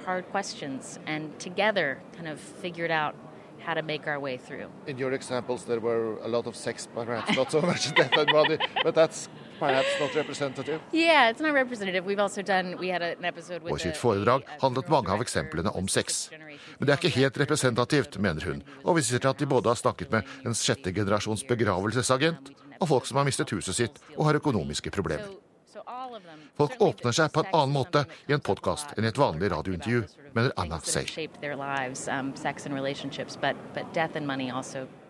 hard 0.05 0.25
questions 0.31 1.00
and 1.07 1.38
together 1.39 2.00
kind 2.15 2.27
of 2.27 2.39
figured 2.39 2.91
out 2.91 3.15
how 3.60 3.74
to 3.74 3.81
make 3.81 4.07
our 4.07 4.19
way 4.19 4.38
through. 4.38 4.67
In 4.88 4.98
your 4.98 5.13
examples, 5.13 5.65
there 5.65 5.79
were 5.79 6.17
a 6.24 6.27
lot 6.27 6.45
of 6.48 6.55
sex, 6.55 6.88
perhaps 6.93 7.36
not 7.36 7.51
so 7.51 7.62
much 7.62 7.93
death 7.95 8.15
and 8.15 8.31
money, 8.31 8.57
but 8.84 8.93
that's 8.93 9.27
perhaps 9.59 9.88
i 10.01 10.17
representative. 10.17 10.79
Yeah, 10.91 11.29
it's 11.29 11.41
not 11.41 11.53
representative. 11.53 12.05
We've 12.05 12.21
also 12.21 12.41
done, 12.41 12.77
we 12.79 12.89
had 12.89 13.01
an 13.01 13.25
episode 13.25 13.63
with 13.63 13.71
På 13.74 13.77
sitt 13.77 13.97
foredrag 13.97 14.43
handlet 14.62 14.89
mange 14.89 15.12
av 15.12 15.21
eksemplene 15.21 15.69
om 15.69 15.88
sex. 15.88 16.29
Men 16.77 16.88
det 16.88 16.93
er 16.93 16.97
ikke 16.97 17.15
helt 17.19 17.38
representativt, 17.38 18.17
mener 18.17 18.45
hun, 18.45 18.63
og 18.83 19.00
viser 19.00 19.19
til 19.19 19.29
at 19.29 19.39
de 19.39 19.45
både 19.45 19.69
har 19.69 19.79
snakket 19.79 20.12
med 20.12 20.24
en 20.45 20.55
sjette 20.55 20.91
generasjons 20.93 21.45
begravelsesagent 21.47 22.53
og 22.79 22.88
folk 22.88 23.05
som 23.07 23.17
har 23.21 23.27
mistet 23.27 23.51
huset 23.55 23.75
sitt 23.75 24.00
og 24.17 24.25
har 24.29 24.41
økonomiske 24.41 24.91
problemer. 24.91 25.31
Folk 26.55 26.75
åpner 26.79 27.15
seg 27.15 27.31
på 27.33 27.43
en 27.43 27.50
annen 27.53 27.74
måte 27.75 28.05
i 28.29 28.35
en 28.35 28.43
podkast 28.43 28.95
enn 28.95 29.05
i 29.05 29.12
et 29.12 29.19
vanlig 29.19 29.51
radiointervju, 29.51 30.03
mener 30.35 30.53
Anna 30.59 30.79
Say. 30.83 31.05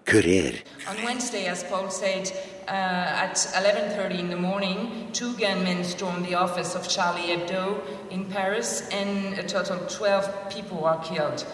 Kurer. 0.06 0.54
On 0.88 0.98
Wednesday, 1.06 1.48
as 1.48 1.64
Paul 1.64 1.90
said, 1.90 2.32
uh, 2.68 3.24
at 3.26 3.36
11:30 3.36 4.20
in 4.20 4.30
the 4.30 4.36
morning, 4.36 5.10
two 5.14 5.34
gunmen 5.38 5.84
stormed 5.84 6.26
the 6.26 6.36
office 6.36 6.76
of 6.76 6.88
Charlie 6.88 7.28
Hebdo 7.32 7.82
in 8.12 8.26
Paris, 8.26 8.84
and 8.92 9.40
a 9.40 9.44
total 9.44 9.78
12 9.88 10.50
people 10.50 10.78
were 10.78 11.00
killed. 11.04 11.46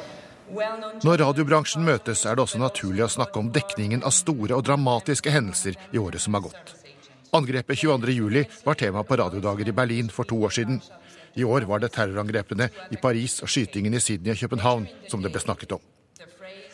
Når 1.04 1.18
radiobransjen 1.18 1.84
møtes, 1.88 2.26
er 2.26 2.36
det 2.36 2.44
også 2.44 2.60
naturlig 2.60 3.06
å 3.06 3.14
snakke 3.14 3.40
om 3.40 3.52
dekningen 3.56 4.04
av 4.04 4.12
store 4.12 4.58
og 4.58 4.66
dramatiske 4.68 5.32
hendelser 5.32 5.78
i 5.96 6.02
året 6.02 6.20
som 6.20 6.36
har 6.36 6.44
gått. 6.44 6.74
Angrepet 7.32 7.80
22.07 7.80 8.66
var 8.66 8.76
tema 8.76 9.06
på 9.08 9.16
radiodager 9.16 9.72
i 9.72 9.76
Berlin 9.78 10.10
for 10.12 10.28
to 10.28 10.42
år 10.44 10.52
siden. 10.52 10.82
I 11.40 11.48
år 11.48 11.64
var 11.70 11.80
det 11.80 11.94
terrorangrepene 11.96 12.68
i 12.92 13.00
Paris 13.00 13.40
og 13.40 13.48
skytingen 13.48 13.96
i 13.96 14.04
Sydney 14.04 14.36
og 14.36 14.44
København 14.44 14.90
som 15.08 15.24
det 15.24 15.32
ble 15.32 15.40
snakket 15.40 15.78
om. 15.78 15.86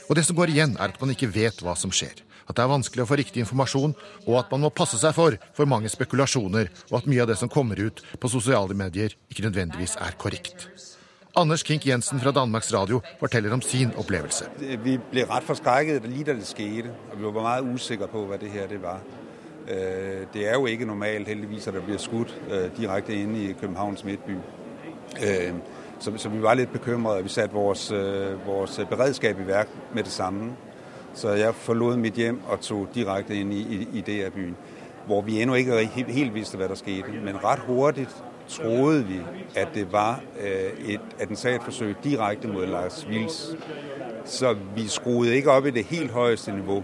Og 0.08 0.16
det 0.16 0.24
som 0.26 0.38
går 0.38 0.54
igjen, 0.54 0.78
er 0.80 0.94
at 0.94 1.02
man 1.02 1.12
ikke 1.12 1.30
vet 1.34 1.62
hva 1.64 1.76
som 1.76 1.92
skjer. 1.92 2.24
at 2.48 2.56
det 2.56 2.64
er 2.64 2.70
vanskelig 2.72 3.04
å 3.04 3.08
få 3.10 3.18
riktig 3.20 3.42
informasjon, 3.44 3.94
og 4.24 4.36
at 4.40 4.52
man 4.54 4.62
må 4.64 4.70
passe 4.72 4.96
seg 4.96 5.12
for 5.12 5.36
for 5.52 5.68
mange 5.68 5.90
spekulasjoner, 5.92 6.70
og 6.92 7.02
at 7.02 7.10
mye 7.12 7.26
av 7.26 7.28
det 7.28 7.36
som 7.42 7.52
kommer 7.52 7.76
ut 7.76 8.00
på 8.22 8.30
sosiale 8.32 8.72
medier, 8.72 9.12
ikke 9.28 9.44
nødvendigvis 9.44 9.98
er 10.00 10.16
korrekt. 10.16 10.70
Anders 11.36 11.62
Kink 11.64 11.86
Jensen 11.86 12.20
fra 12.20 12.32
Danmarks 12.32 12.72
Radio 12.74 13.02
forteller 13.20 13.54
om 13.54 13.62
sin 13.62 13.92
opplevelse. 14.00 14.48
Vi 14.58 14.96
ble 15.12 15.26
rett 15.28 15.46
forskrekket 15.46 16.08
lige 16.08 16.32
da 16.32 16.38
det 16.40 16.48
skjedde, 16.48 16.94
og 17.12 17.20
vi 17.20 17.28
var 17.28 17.36
veldig 17.38 17.76
usikre 17.76 18.08
på 18.08 18.24
hva 18.26 18.40
det 18.42 18.50
her 18.50 18.72
det 18.72 18.80
var. 18.82 19.04
Øh, 19.68 20.24
det 20.34 20.48
er 20.48 20.54
jo 20.54 20.66
ikke 20.66 20.86
normalt 20.86 21.28
heldigvis 21.28 21.68
at 21.68 21.74
det 21.74 21.84
blir 21.84 22.00
skutt 22.00 22.32
øh, 22.50 22.72
direkte 22.78 23.14
inne 23.14 23.50
i 23.50 23.54
Københavns 23.54 24.04
midtby. 24.04 24.40
Øh, 25.98 26.04
så, 26.04 26.12
så 26.18 26.30
vi 26.30 26.42
var 26.42 26.54
litt 26.54 26.72
bekymret. 26.72 27.18
og 27.18 27.24
Vi 27.24 27.30
satte 27.30 27.56
vores, 27.56 27.92
vores 28.46 28.80
beredskap 28.90 29.40
i 29.40 29.48
verk 29.48 29.68
med 29.94 30.04
det 30.04 30.12
samme. 30.12 30.52
Så 31.14 31.30
jeg 31.30 31.56
forlod 31.56 31.98
mitt 31.98 32.14
hjem 32.14 32.42
og 32.48 32.60
tok 32.62 32.96
direkte 32.96 33.36
inn 33.36 33.52
i, 33.52 33.60
i, 33.60 33.88
i 33.94 34.02
DR-byen. 34.02 34.56
Hvor 35.06 35.22
vi 35.22 35.42
ennå 35.42 35.54
ikke 35.54 35.86
helt, 35.86 36.12
helt 36.12 36.34
visste 36.34 36.58
hva 36.58 36.68
som 36.68 36.76
skjedde. 36.76 37.22
Men 37.24 37.40
rett 37.44 37.64
hurtig 37.66 38.08
trodde 38.48 39.06
vi 39.06 39.22
at 39.56 39.68
det 39.76 39.92
var 39.92 40.22
et 40.86 41.02
attentatforsøk 41.20 42.04
direkte 42.04 42.48
mot 42.48 42.70
Lars 42.70 43.08
Wils. 43.10 43.56
Så 44.26 44.56
vi 44.76 44.88
skruet 44.88 45.34
ikke 45.34 45.52
opp 45.52 45.66
i 45.66 45.72
det 45.72 45.86
helt 45.86 46.12
høyeste 46.12 46.52
nivå. 46.52 46.84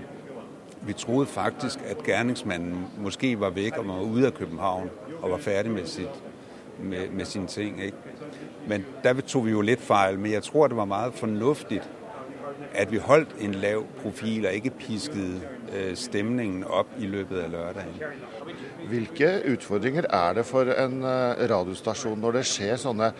Vi 0.82 0.94
trodde 0.94 1.26
faktisk 1.26 1.80
at 1.86 2.04
gerningsmannen 2.04 2.88
måske 2.98 3.40
var 3.40 3.50
vekk 3.50 3.78
og 3.78 3.88
var 3.88 4.02
ute 4.02 4.26
av 4.28 4.32
København 4.32 4.90
og 5.22 5.32
var 5.32 5.38
ferdig 5.38 5.72
med, 5.72 5.86
sitt, 5.86 6.24
med, 6.80 7.10
med 7.10 7.26
sine 7.26 7.48
ting. 7.48 7.84
Ikke? 7.84 7.98
Men 8.68 8.86
der 9.04 9.20
tok 9.22 9.46
vi 9.46 9.52
jo 9.52 9.62
litt 9.62 9.82
feil. 9.84 10.20
Men 10.20 10.32
jeg 10.32 10.44
tror 10.48 10.72
det 10.72 10.78
var 10.78 10.90
veldig 10.92 11.20
fornuftig 11.20 11.82
at 12.74 12.92
vi 12.92 12.98
holdt 12.98 13.36
en 13.42 13.54
lav 13.62 13.84
profil 14.02 14.48
og 14.50 14.54
ikke 14.58 14.74
pisket 14.78 15.44
øh, 15.74 15.94
stemningen 15.98 16.64
opp 16.64 16.90
i 16.98 17.10
løpet 17.10 17.44
av 17.44 17.52
lørdagen. 17.54 17.96
Hvilke 18.90 19.30
utfordringer 19.54 20.08
er 20.10 20.34
det 20.40 20.46
for 20.46 20.70
en 20.74 21.04
øh, 21.04 21.44
radiostasjon 21.50 22.20
når 22.22 22.40
det 22.40 22.46
skjer 22.50 22.80
sånne 22.82 23.12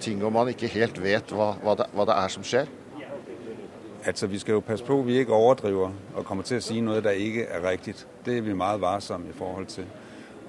ting 0.00 0.22
og 0.24 0.32
man 0.32 0.48
ikke 0.52 0.70
helt 0.72 1.00
vet 1.02 1.32
hva, 1.34 1.52
hva, 1.62 1.74
det, 1.78 1.88
hva 1.92 2.06
det 2.08 2.16
er 2.16 2.32
som 2.32 2.46
skjer? 2.46 2.70
Altså, 4.06 4.26
Vi 4.26 4.38
skal 4.38 4.52
jo 4.52 4.60
passe 4.60 4.84
på 4.84 5.00
at 5.00 5.06
vi 5.06 5.18
ikke 5.18 5.32
overdriver 5.32 5.92
og 6.14 6.24
kommer 6.24 6.46
til 6.46 6.60
å 6.60 6.64
si 6.64 6.80
noe 6.80 7.02
der 7.04 7.18
ikke 7.18 7.48
er 7.50 7.64
riktig. 7.64 7.96
Det 8.24 8.38
er 8.38 8.44
vi 8.46 8.54
veldig 8.54 8.80
varsomme 8.80 9.28
i 9.28 9.36
forhold 9.36 9.66
til. 9.66 9.88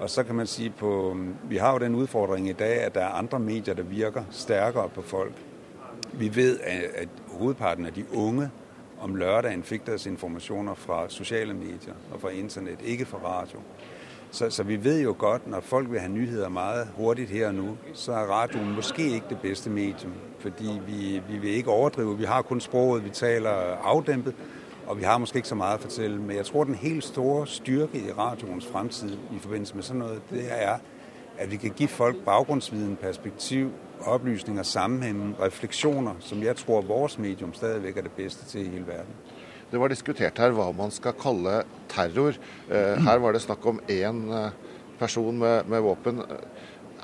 Og 0.00 0.10
så 0.10 0.22
kan 0.22 0.34
man 0.34 0.46
si 0.46 0.68
på, 0.68 1.16
Vi 1.48 1.56
har 1.56 1.72
jo 1.72 1.78
den 1.78 1.94
utfordring 1.94 2.48
i 2.48 2.52
dag 2.52 2.82
at 2.82 2.94
der 2.94 3.00
er 3.00 3.08
andre 3.08 3.38
medier 3.38 3.74
der 3.74 3.82
virker 3.82 4.22
stærkere 4.30 4.88
på 4.88 5.02
folk. 5.02 5.32
Vi 6.12 6.36
vet 6.36 6.58
at 6.94 7.08
hovedparten 7.28 7.86
av 7.86 7.92
de 7.92 8.04
unge 8.12 8.50
om 9.00 9.14
lørdagen 9.14 9.62
fikk 9.62 9.86
deres 9.86 10.06
informasjoner 10.06 10.74
fra 10.74 11.08
sociale 11.08 11.54
medier 11.54 11.94
og 12.12 12.20
fra 12.20 12.28
internet, 12.28 12.82
ikke 12.84 13.04
fra 13.04 13.18
radio. 13.24 13.60
Så, 14.30 14.50
så, 14.50 14.62
vi 14.62 14.84
vet 14.84 15.02
jo 15.04 15.14
godt 15.18 15.46
når 15.46 15.60
folk 15.60 15.90
vil 15.90 16.00
ha 16.00 16.08
nyheter 16.08 16.48
meget 16.48 16.88
hurtig 16.96 17.28
her 17.28 17.48
og 17.48 17.54
nu, 17.54 17.76
så 17.94 18.12
er 18.12 18.30
radioen 18.30 18.74
måske 18.74 19.02
ikke 19.02 19.26
det 19.30 19.38
bedste 19.40 19.70
medium. 19.70 20.12
Fordi 20.38 20.80
vi, 20.86 21.22
vi, 21.28 21.38
vil 21.38 21.50
ikke 21.50 21.70
overdrive. 21.70 22.18
Vi 22.18 22.24
har 22.24 22.42
kun 22.42 22.60
sproget, 22.60 23.04
vi 23.04 23.10
taler 23.10 23.50
avdempet, 23.82 24.34
og 24.90 24.98
vi 24.98 25.04
har 25.04 25.18
måske 25.18 25.38
ikke 25.38 25.48
så 25.48 25.54
mye 25.54 25.76
å 25.78 25.82
fortelle. 25.84 26.18
Men 26.18 26.36
jeg 26.36 26.48
tror 26.48 26.64
den 26.66 26.74
helt 26.74 27.04
store 27.06 27.44
styrke 27.46 28.00
i 28.00 28.10
radioens 28.10 28.66
fremtid 28.66 29.12
i 29.14 29.38
forbindelse 29.38 29.76
med 29.78 29.86
sånn 29.86 30.02
noe, 30.02 30.16
det 30.32 30.48
er 30.50 30.80
at 31.40 31.50
vi 31.50 31.60
kan 31.62 31.76
gi 31.78 31.86
folk 31.86 32.18
baggrundsviden, 32.26 32.96
perspektiv, 33.00 33.70
opplysninger, 34.02 34.66
sammenheng, 34.66 35.36
refleksjoner, 35.38 36.18
som 36.20 36.42
jeg 36.42 36.56
tror 36.58 36.82
vores 36.88 37.18
medium 37.18 37.54
stadig 37.54 37.94
er 37.96 38.08
det 38.08 38.12
beste 38.16 38.48
til 38.50 38.66
i 38.66 38.72
hele 38.74 38.86
verden. 38.86 39.14
Det 39.70 39.80
var 39.80 39.88
diskutert 39.88 40.42
her 40.42 40.50
hva 40.50 40.72
man 40.74 40.90
skal 40.90 41.14
kalle 41.14 41.62
terror. 41.88 42.34
Eh, 42.66 42.98
her 43.06 43.22
var 43.22 43.32
det 43.32 43.44
snakk 43.44 43.66
om 43.70 43.78
én 43.86 44.24
eh, 44.34 44.50
person 44.98 45.38
med, 45.38 45.70
med 45.70 45.80
våpen. 45.86 46.18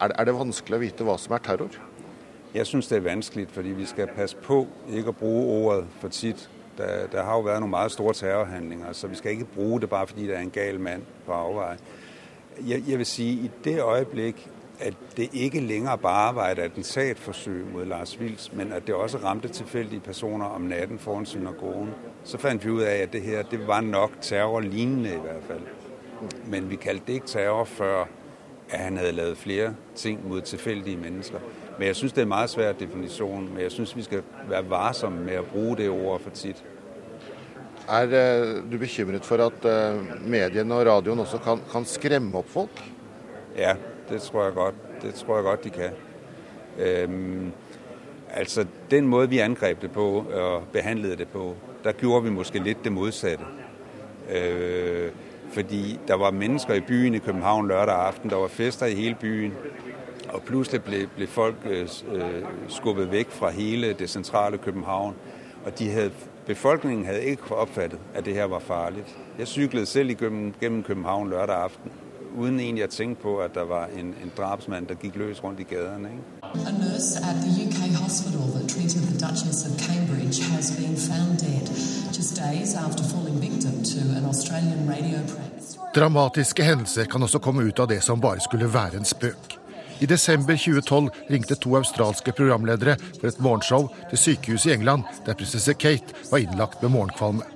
Er 0.01 0.09
det, 0.09 0.17
er 0.19 0.25
det, 0.25 0.35
vanskelig 0.35 0.77
å 0.77 0.83
vite 0.83 1.07
hva 1.07 1.15
som 1.23 1.39
er 1.39 1.47
terror? 1.47 1.79
Jeg 2.55 2.67
syns 2.67 2.91
det 2.91 2.99
er 2.99 3.07
vanskelig, 3.07 3.47
fordi 3.55 3.79
vi 3.79 3.87
skal 3.87 4.11
passe 4.17 4.37
på 4.43 4.65
ikke 4.91 5.15
å 5.15 5.19
bruke 5.23 5.57
ordet 5.63 5.97
for 6.03 6.13
titt. 6.13 6.49
Det, 6.79 7.13
der 7.13 7.23
har 7.23 7.37
jo 7.37 7.47
vært 7.47 7.61
noen 7.61 7.71
meget 7.71 7.93
store 7.93 8.15
terrorhandlinger, 8.15 8.93
så 8.93 9.09
vi 9.09 9.17
skal 9.17 9.31
ikke 9.31 9.49
bruke 9.55 9.81
det 9.81 9.91
bare 9.91 10.07
fordi 10.07 10.27
det 10.27 10.37
er 10.37 10.45
en 10.45 10.51
gal 10.51 10.81
mann 10.81 11.07
på 11.27 11.33
avveie. 11.33 11.79
Jeg, 12.67 12.83
jeg 12.89 12.99
vil 12.99 13.07
si 13.07 13.29
i 13.47 13.51
det 13.65 13.79
øyeblikk 13.81 14.49
at 14.81 14.95
det 15.17 15.29
ikke 15.33 15.61
lenger 15.61 15.97
bare 15.97 16.35
var 16.35 16.49
et 16.49 16.59
attentatforsøk 16.59 17.73
mot 17.73 17.87
Lars 17.87 18.21
Vilks, 18.21 18.53
men 18.53 18.73
at 18.73 18.87
det 18.87 18.95
også 18.95 19.19
ramte 19.19 19.49
tilfeldige 19.49 20.01
personer 20.01 20.47
om 20.47 20.61
natten 20.61 20.99
foran 20.99 21.27
synagogen. 21.27 21.91
Så 22.25 22.39
fant 22.39 22.65
vi 22.65 22.71
ut 22.71 22.83
av 22.83 23.03
at 23.03 23.13
det 23.13 23.23
her 23.23 23.43
det 23.43 23.67
var 23.69 23.81
nok 23.81 24.13
terrorlignende 24.21 25.15
i 25.15 25.21
hvert 25.21 25.45
fall. 25.49 25.63
Men 26.47 26.71
vi 26.71 26.77
kalte 26.77 27.07
det 27.07 27.13
ikke 27.13 27.27
terror 27.27 27.65
før 27.65 28.01
at 28.71 28.81
han 28.81 28.97
hadde 28.97 29.13
lavet 29.13 29.39
flere 29.39 29.75
ting 29.95 30.29
mot 30.29 30.43
tilfeldige 30.43 30.97
mennesker. 30.97 31.39
Men 31.79 31.87
jeg 31.91 31.97
syns 31.97 32.13
det 32.13 32.23
er 32.23 32.27
en 32.27 32.29
meget 32.29 32.51
svær 32.51 32.73
definisjon. 32.73 33.49
Men 33.53 33.63
jeg 33.63 33.73
syns 33.73 33.97
vi 33.97 34.03
skal 34.03 34.25
være 34.49 34.71
varsomme 34.71 35.25
med 35.25 35.43
å 35.43 35.47
bruke 35.51 35.83
det 35.83 35.91
ordet 35.91 36.23
for 36.25 36.31
tid. 36.31 36.63
Er 37.89 38.15
eh, 38.19 38.63
du 38.73 38.79
bekymret 38.79 39.25
for 39.25 39.43
at 39.45 39.67
eh, 39.69 40.01
mediene 40.27 40.75
og 40.75 40.87
radioen 40.89 41.23
også 41.23 41.39
kan, 41.45 41.61
kan 41.71 41.85
skremme 41.87 42.35
opp 42.39 42.49
folk? 42.51 42.83
Ja, 43.57 43.77
det 44.09 44.23
tror 44.23 44.45
jeg 44.45 44.55
godt, 44.57 44.81
det 45.03 45.15
tror 45.15 45.37
jeg 45.37 45.45
godt 45.45 45.65
de 45.65 45.71
kan. 45.71 46.03
Øhm, 46.79 47.53
altså 48.31 48.67
Den 48.91 49.07
måten 49.07 49.31
vi 49.31 49.39
angrep 49.39 49.83
det 49.83 49.91
på 49.91 50.25
og 50.35 50.63
behandlet 50.73 51.19
det 51.19 51.29
på, 51.29 51.55
der 51.85 51.93
gjorde 51.93 52.25
vi 52.25 52.31
måske 52.31 52.59
litt 52.59 52.85
det 52.85 52.93
motsatte. 52.93 53.45
Øh, 54.31 55.11
fordi 55.53 55.99
der 56.09 56.15
var 56.15 56.31
mennesker 56.31 56.75
i 56.75 56.81
byen 56.81 57.15
i 57.15 57.19
København 57.19 57.69
lørdag 57.69 57.95
aften, 57.95 58.31
der 58.31 58.37
var 58.37 58.49
fester 58.49 58.87
i 58.87 58.95
hele 58.95 59.15
byen. 59.15 59.55
Og 60.37 60.43
plutselig 60.43 60.83
ble, 60.85 61.07
ble 61.17 61.27
folk 61.27 61.65
øh, 61.65 61.89
skubbet 62.69 63.13
vekk 63.13 63.31
fra 63.33 63.51
hele 63.51 63.93
det 63.93 64.11
sentrale 64.11 64.59
København. 64.59 65.15
Og 65.65 65.79
de 65.79 65.91
havde, 65.91 66.11
befolkningen 66.47 67.07
hadde 67.07 67.25
ikke 67.25 67.55
oppfattet 67.55 67.99
at 68.15 68.25
det 68.25 68.35
her 68.35 68.45
var 68.45 68.59
farlig. 68.59 69.05
Jeg 69.39 69.49
syklet 69.49 69.89
selv 69.89 70.11
gjennom 70.61 70.83
København 70.83 71.31
lørdag 71.31 71.57
aften 71.57 71.91
uten 72.37 72.61
egentlig 72.61 72.85
å 72.85 72.93
tenke 72.93 73.23
på 73.23 73.33
at 73.41 73.55
det 73.57 73.65
var 73.69 73.93
en, 73.97 74.13
en 74.23 74.33
drapsmann 74.37 74.89
som 74.89 75.01
gikk 75.01 75.17
løs 75.17 75.43
rundt 75.45 75.61
i 75.61 75.67
gatene. 75.71 76.13
A 76.43 76.73
nurse 76.77 77.17
at 77.31 77.37
the 77.45 77.53
UK 77.65 77.81
hospital 77.97 78.45
that 78.57 78.69
treated 78.69 79.03
the 79.11 79.17
Duchess 79.27 79.65
of 79.67 79.73
Cambridge 79.89 80.39
has 80.53 80.71
been 80.77 80.97
found 80.97 81.41
dead 81.41 81.67
just 82.13 82.37
days 82.37 82.75
after 82.75 83.03
falling 83.05 83.41
victim 83.41 83.83
to 83.93 84.01
an 84.19 84.25
Australian 84.33 84.89
radio 84.89 85.19
press. 85.33 85.79
Dramatiske 85.95 86.63
hendelser 86.63 87.05
kan 87.05 87.23
også 87.23 87.39
komme 87.39 87.63
ut 87.63 87.79
av 87.79 87.89
det 87.89 88.03
som 88.05 88.21
bare 88.21 88.41
skulle 88.41 88.69
være 88.73 89.01
en 89.01 89.05
spøk. 89.05 89.66
I 90.01 90.07
desember 90.07 90.57
2012 90.57 91.11
ringte 91.29 91.57
to 91.57 91.77
australske 91.79 92.33
programledere 92.37 92.97
for 93.17 93.31
et 93.31 93.39
morgenshow 93.41 93.87
til 94.11 94.21
sykehuset 94.21 94.71
i 94.71 94.75
England, 94.75 95.07
der 95.25 95.39
prinsesse 95.39 95.73
Kate 95.75 96.13
var 96.31 96.43
innlagt 96.45 96.83
med 96.83 96.93
morgenkvalme. 96.93 97.47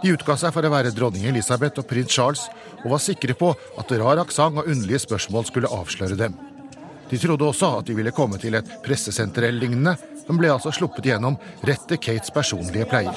De 0.00 0.12
utga 0.12 0.36
seg 0.40 0.52
for 0.52 0.64
å 0.64 0.72
være 0.72 0.94
dronning 0.96 1.28
Elisabeth 1.28 1.80
og 1.80 1.88
prins 1.88 2.12
Charles, 2.12 2.46
og 2.84 2.90
var 2.94 3.04
sikre 3.04 3.36
på 3.36 3.52
at 3.80 3.92
rar 4.00 4.20
aksent 4.20 4.60
og 4.60 4.68
underlige 4.68 5.04
spørsmål 5.04 5.46
skulle 5.48 5.72
avsløre 5.72 6.18
dem. 6.20 6.36
De 7.10 7.20
trodde 7.20 7.46
også 7.46 7.70
at 7.78 7.88
de 7.88 7.96
ville 7.96 8.12
komme 8.16 8.40
til 8.40 8.56
et 8.56 8.74
pressesenter 8.84 9.48
eller 9.48 9.66
lignende, 9.66 9.96
men 10.24 10.40
ble 10.40 10.52
altså 10.54 10.72
sluppet 10.72 11.04
igjennom 11.04 11.36
rett 11.68 11.84
til 11.88 12.00
Kates 12.00 12.32
personlige 12.32 12.88
pleier. 12.88 13.12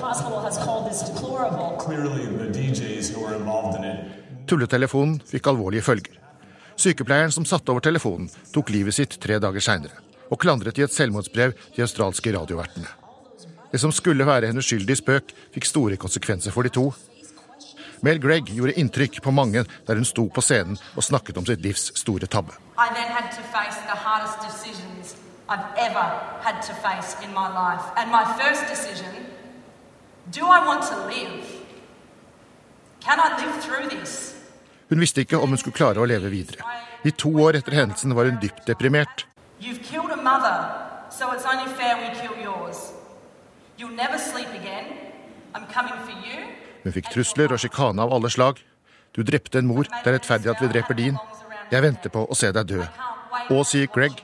Tulletelefonen 4.47 5.19
fikk 5.27 5.51
alvorlige 5.55 5.87
følger. 5.87 6.26
Sykepleieren 6.77 7.33
som 7.33 7.45
satte 7.45 7.73
over 7.73 7.81
telefonen, 7.81 8.29
tok 8.53 8.69
livet 8.69 8.95
sitt 8.95 9.17
tre 9.21 9.39
dager 9.41 9.63
seinere, 9.63 9.97
og 10.29 10.39
klandret 10.41 10.77
i 10.77 10.85
et 10.85 10.93
selvmordsbrev 10.93 11.55
de 11.75 11.85
australske 11.85 12.33
radiovertene. 12.35 12.89
Det 13.71 13.81
som 13.81 13.91
skulle 13.91 14.25
være 14.27 14.51
en 14.51 14.61
uskyldig 14.61 14.97
spøk, 14.99 15.33
fikk 15.55 15.67
store 15.67 15.97
konsekvenser 15.99 16.53
for 16.55 16.63
de 16.63 16.71
to, 16.73 16.91
Mel 18.05 18.19
Gregg 18.21 18.51
gjorde 18.53 18.75
inntrykk 18.77 19.21
på 19.25 19.31
mange 19.33 19.63
der 19.87 19.97
hun 19.97 20.05
sto 20.05 20.27
på 20.29 20.41
scenen 20.45 20.77
og 20.93 21.05
snakket 21.05 21.37
om 21.39 21.45
sitt 21.47 21.63
livs 21.65 21.89
store 21.97 22.29
tabbe. 22.29 22.53
Hun 34.89 35.01
visste 35.03 35.23
ikke 35.25 35.39
om 35.39 35.51
hun 35.51 35.59
skulle 35.59 35.75
klare 35.75 35.99
å 35.99 36.07
leve 36.07 36.29
videre. 36.31 36.63
I 37.03 37.11
to 37.11 37.31
år 37.43 37.59
etter 37.59 37.75
hendelsen 37.75 38.15
var 38.15 38.29
hun 38.29 38.39
dypt 38.41 38.65
deprimert. 38.69 39.25
Hun 46.83 46.93
fikk 46.95 47.11
trusler 47.11 47.53
og 47.53 47.59
sjikane 47.59 48.01
av 48.03 48.13
alle 48.15 48.31
slag. 48.31 48.63
Du 49.15 49.23
drepte 49.27 49.59
en 49.59 49.67
mor, 49.67 49.83
det 49.83 50.07
er 50.07 50.17
rettferdig 50.19 50.51
at 50.53 50.61
vi 50.63 50.71
dreper 50.71 50.97
din. 50.97 51.19
Jeg 51.71 51.83
venter 51.83 52.13
på 52.13 52.23
å 52.23 52.35
se 52.37 52.51
deg 52.55 52.67
dø. 52.69 52.83
Og, 53.51 53.63
sier 53.67 53.89
Greg, 53.91 54.15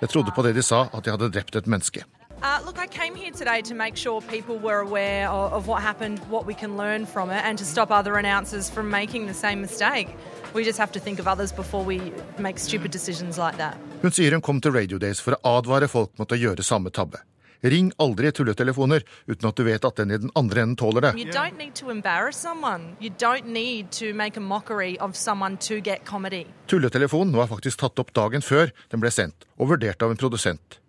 jeg 0.00 0.12
trodde 0.12 0.34
på 0.36 0.44
det 0.44 0.54
de 0.56 0.64
sa, 0.64 0.86
at 0.92 1.06
jeg 1.06 1.16
hadde 1.16 1.32
drept 1.32 1.56
et 1.56 1.68
menneske. 1.70 2.04
Uh, 2.42 2.58
look, 2.64 2.78
I 2.78 2.86
came 2.86 3.14
here 3.14 3.30
today 3.30 3.60
to 3.62 3.74
make 3.74 3.96
sure 3.96 4.22
people 4.22 4.56
were 4.56 4.78
aware 4.80 5.28
of, 5.28 5.52
of 5.52 5.66
what 5.66 5.82
happened, 5.82 6.20
what 6.30 6.46
we 6.46 6.54
can 6.54 6.76
learn 6.78 7.04
from 7.04 7.30
it, 7.30 7.44
and 7.44 7.58
to 7.58 7.64
stop 7.64 7.90
other 7.90 8.16
announcers 8.16 8.70
from 8.70 8.88
making 8.90 9.26
the 9.26 9.34
same 9.34 9.60
mistake. 9.60 10.08
We 10.54 10.64
just 10.64 10.78
have 10.78 10.92
to 10.92 11.00
think 11.00 11.18
of 11.18 11.28
others 11.28 11.52
before 11.52 11.84
we 11.84 12.12
make 12.38 12.58
stupid 12.58 12.90
decisions 12.92 13.36
like 13.36 13.58
that. 13.58 13.76
Hun 14.02 14.10
sier 14.10 14.32
hun 14.32 14.40
kom 14.40 14.60
til 14.60 14.72
Radio 14.72 14.98
Days 14.98 15.20
for 15.20 15.36
å 15.36 15.58
advare 15.60 15.88
folk 15.88 16.16
mot 16.18 16.32
å 16.32 16.38
gjøre 16.40 16.64
samme 16.64 16.88
tabbe. 16.90 17.20
Ring 17.60 17.92
aldri 18.00 18.32
tulletelefoner 18.32 19.04
uten 19.28 19.48
at 19.50 19.56
du 19.60 19.64
vet 19.66 19.84
at 19.84 20.00
den 20.00 20.10
i 20.10 20.16
den 20.16 20.32
andre 20.34 20.62
enden 20.64 20.78
tåler 20.80 21.04
det. 21.04 21.12
You 21.20 21.28
don't 21.28 21.60
need 21.60 21.74
to 21.76 21.90
embarrass 21.92 22.40
someone. 22.40 22.96
You 23.00 23.10
don't 23.10 23.52
need 23.52 23.92
to 24.00 24.14
make 24.14 24.38
a 24.38 24.40
mockery 24.40 24.96
of 24.98 25.14
someone 25.14 25.58
to 25.68 25.82
get 25.84 26.06
comedy. 26.06 26.46
Tulletelefonen 26.72 27.36
var 27.36 27.52
faktisk 27.52 27.84
tatt 27.84 28.00
opp 28.00 28.14
dagen 28.16 28.40
før 28.40 28.72
den 28.88 29.04
ble 29.04 29.12
sendt, 29.12 29.44
og 29.60 29.74
vurdert 29.74 30.00
av 30.00 30.16
en 30.16 30.16
produsent. 30.16 30.79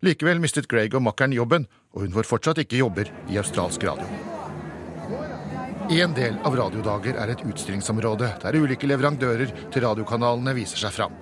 Likevel 0.00 0.38
mistet 0.40 0.64
Greg 0.68 0.94
og 0.96 1.02
makkeren 1.04 1.34
jobben, 1.36 1.66
og 1.92 2.06
hun 2.06 2.14
får 2.14 2.28
fortsatt 2.28 2.60
ikke 2.62 2.78
jobber 2.80 3.10
i 3.28 3.36
australsk 3.36 3.82
radio. 3.84 4.06
En 5.90 6.14
del 6.16 6.38
av 6.46 6.54
radiodager 6.56 7.18
er 7.20 7.32
et 7.32 7.42
utstillingsområde 7.44 8.30
der 8.40 8.56
ulike 8.56 8.88
leverandører 8.88 9.52
til 9.74 9.84
radiokanalene 9.84 10.54
viser 10.56 10.80
seg 10.80 10.94
fram. 10.96 11.18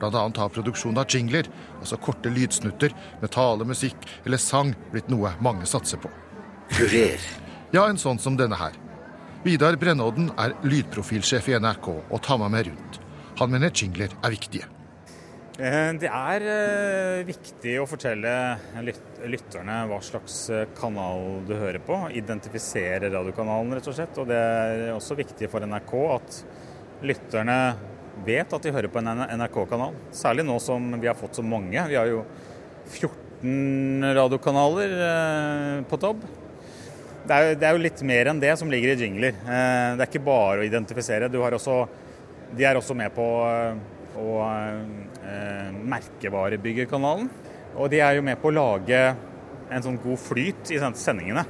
Annet 0.00 0.38
har 0.40 0.52
produksjon 0.54 0.98
av 1.00 1.10
jingler, 1.10 1.48
altså 1.80 1.98
korte 2.00 2.30
lydsnutter 2.32 2.94
med 3.20 3.32
tale, 3.34 3.66
musikk 3.66 4.06
eller 4.24 4.40
sang, 4.40 4.74
blitt 4.94 5.10
noe 5.12 5.34
mange 5.42 5.66
satser 5.68 6.00
på. 6.00 6.12
Kurer. 6.70 7.20
Ja, 7.74 7.88
en 7.88 7.98
sånn 7.98 8.22
som 8.22 8.38
denne 8.38 8.56
her. 8.60 8.78
Vidar 9.42 9.76
Brennodden 9.80 10.30
er 10.38 10.54
lydprofilsjef 10.62 11.50
i 11.50 11.58
NRK 11.58 11.88
og 11.98 12.20
tar 12.22 12.38
meg 12.44 12.54
med 12.54 12.70
rundt. 12.70 13.00
Han 13.40 13.50
mener 13.50 13.74
jingler 13.74 14.14
er 14.22 14.36
viktige. 14.36 14.68
Eh, 15.60 15.90
det 16.00 16.08
er 16.08 16.44
eh, 16.48 17.22
viktig 17.28 17.74
å 17.82 17.88
fortelle 17.88 18.30
lytterne 18.80 19.74
hva 19.90 19.98
slags 20.00 20.38
eh, 20.48 20.68
kanal 20.78 21.42
du 21.44 21.52
hører 21.52 21.82
på. 21.84 21.98
Identifisere 22.16 23.10
radiokanalen, 23.12 23.74
rett 23.76 23.90
og 23.90 23.96
slett. 23.98 24.16
Og 24.22 24.30
det 24.30 24.38
er 24.38 24.86
også 24.94 25.18
viktig 25.18 25.50
for 25.52 25.66
NRK 25.68 25.92
at 26.14 26.40
lytterne 27.04 27.58
vet 28.24 28.56
at 28.56 28.64
de 28.64 28.72
hører 28.72 28.88
på 28.92 29.02
en 29.02 29.12
NRK-kanal. 29.36 30.00
Særlig 30.16 30.48
nå 30.48 30.56
som 30.64 30.94
vi 30.96 31.10
har 31.10 31.18
fått 31.18 31.36
så 31.36 31.44
mange. 31.44 31.84
Vi 31.92 31.98
har 31.98 32.08
jo 32.08 32.24
14 32.96 34.16
radiokanaler 34.16 34.96
på 35.92 36.00
topp. 36.00 36.24
Det 37.20 37.36
er, 37.36 37.54
det 37.60 37.68
er, 37.68 37.76
jo 37.76 37.84
litt 37.84 38.00
mer 38.08 38.32
enn 38.32 38.40
det 38.40 38.56
som 38.56 38.72
ligger 38.72 38.94
i 38.94 39.00
jingler. 39.04 39.36
Det 39.44 40.00
er 40.00 40.08
ikke 40.08 40.24
bare 40.24 40.62
å 40.62 40.66
identifisere. 40.66 41.28
Også, 41.28 41.80
de 42.56 42.64
er 42.64 42.80
også 42.80 42.96
med 42.96 43.12
på 43.16 43.28
eh, 44.20 45.72
merkevarebyggerkanalen. 45.94 47.30
Og 47.76 47.90
de 47.92 48.02
er 48.02 48.18
jo 48.18 48.26
med 48.26 48.40
på 48.42 48.50
å 48.50 48.56
lage 48.56 49.00
en 49.70 49.84
sånn 49.84 49.98
god 50.02 50.20
flyt 50.20 50.72
i 50.74 50.80
sendingene. 50.80 51.46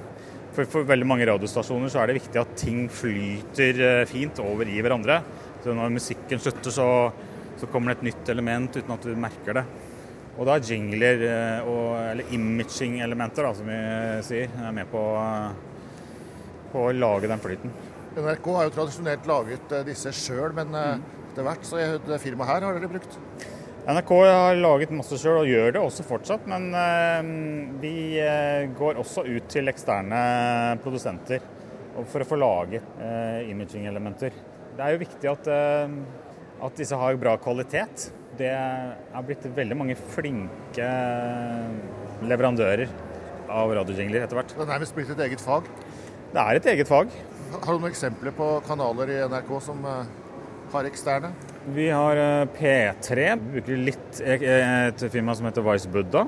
For, 0.50 0.67
for 0.69 0.89
veldig 0.89 1.07
mange 1.07 1.29
radiostasjoner 1.29 1.93
så 1.93 2.03
er 2.03 2.11
det 2.11 2.19
viktig 2.19 2.41
at 2.41 2.57
ting 2.59 2.89
flyter 2.93 4.05
fint 4.11 4.43
over 4.43 4.69
i 4.69 4.81
hverandre. 4.83 5.21
Så 5.62 5.77
når 5.77 5.95
musikken 5.95 6.43
slutter, 6.43 6.75
så, 6.75 6.89
så 7.61 7.69
kommer 7.71 7.93
det 7.93 8.00
et 8.00 8.11
nytt 8.11 8.33
element 8.33 8.77
uten 8.77 8.97
at 8.97 9.07
du 9.07 9.15
merker 9.19 9.61
det. 9.61 9.65
Og 10.41 10.47
da 10.49 10.57
er 10.57 10.65
jingler, 10.65 11.23
eh, 11.27 11.69
og, 11.69 11.97
eller 12.00 12.35
imaging-elementer, 12.35 13.49
som 13.57 13.67
vi 13.69 13.79
sier, 14.25 14.53
er 14.57 14.73
med 14.73 14.89
på, 14.89 15.03
på, 16.73 16.85
å 16.87 16.93
lage 16.97 17.29
den 17.29 17.43
flyten. 17.43 17.75
NRK 18.17 18.47
har 18.57 18.69
jo 18.69 18.75
tradisjonelt 18.79 19.29
laget 19.29 19.75
eh, 19.77 19.85
disse 19.91 20.15
sjøl, 20.17 20.55
men 20.57 20.73
eh, 20.79 20.95
mm. 20.97 21.20
Etter 21.31 21.47
hvert 21.47 21.67
så 21.67 21.81
det 22.07 22.21
firmaet 22.23 22.53
her 22.53 22.69
har 22.69 22.77
dere 22.79 22.93
brukt? 22.93 23.19
NRK 23.91 24.13
har 24.29 24.61
laget 24.61 24.93
masse 24.93 25.17
sjøl 25.19 25.41
og 25.41 25.49
gjør 25.49 25.73
det 25.75 25.81
også 25.83 26.05
fortsatt, 26.05 26.45
men 26.51 26.69
vi 27.81 28.21
går 28.77 29.01
også 29.01 29.25
ut 29.25 29.49
til 29.51 29.73
eksterne 29.73 30.21
produsenter 30.85 31.41
for 32.13 32.23
å 32.23 32.29
få 32.29 32.39
laget 32.39 33.01
imaging-elementer. 33.49 34.37
Det 34.81 34.87
er 34.87 34.95
jo 34.95 35.03
viktig 35.03 35.29
at, 35.29 35.49
eh, 35.51 35.95
at 36.65 36.78
disse 36.78 36.97
har 36.97 37.17
bra 37.21 37.35
kvalitet. 37.37 38.11
Det 38.39 38.49
er 38.49 39.25
blitt 39.26 39.43
veldig 39.45 39.76
mange 39.76 39.97
flinke 40.15 40.87
leverandører 42.23 42.89
av 43.50 43.75
radiojingler 43.81 44.25
etter 44.25 44.39
hvert. 44.39 44.54
Det 44.54 44.63
er 44.65 44.71
nærmest 44.71 44.95
blitt 44.97 45.11
et 45.11 45.21
eget 45.26 45.43
fag? 45.43 45.69
Det 46.31 46.41
er 46.41 46.57
et 46.57 46.71
eget 46.73 46.89
fag. 46.89 47.11
Har 47.50 47.75
du 47.75 47.83
noen 47.83 47.91
eksempler 47.91 48.33
på 48.33 48.49
kanaler 48.65 49.11
i 49.11 49.21
NRK 49.28 49.52
som 49.67 49.85
eh, 49.85 50.13
har 50.75 50.89
eksterne? 50.91 51.33
Vi 51.76 51.89
har 51.93 52.21
eh, 52.21 52.45
P3. 52.56 53.30
Vi 53.41 53.56
bruker 53.56 53.83
litt 53.91 54.23
et 54.25 55.04
firma 55.13 55.35
som 55.37 55.49
heter 55.49 55.65
Vice 55.67 55.91
Buddha, 55.91 56.26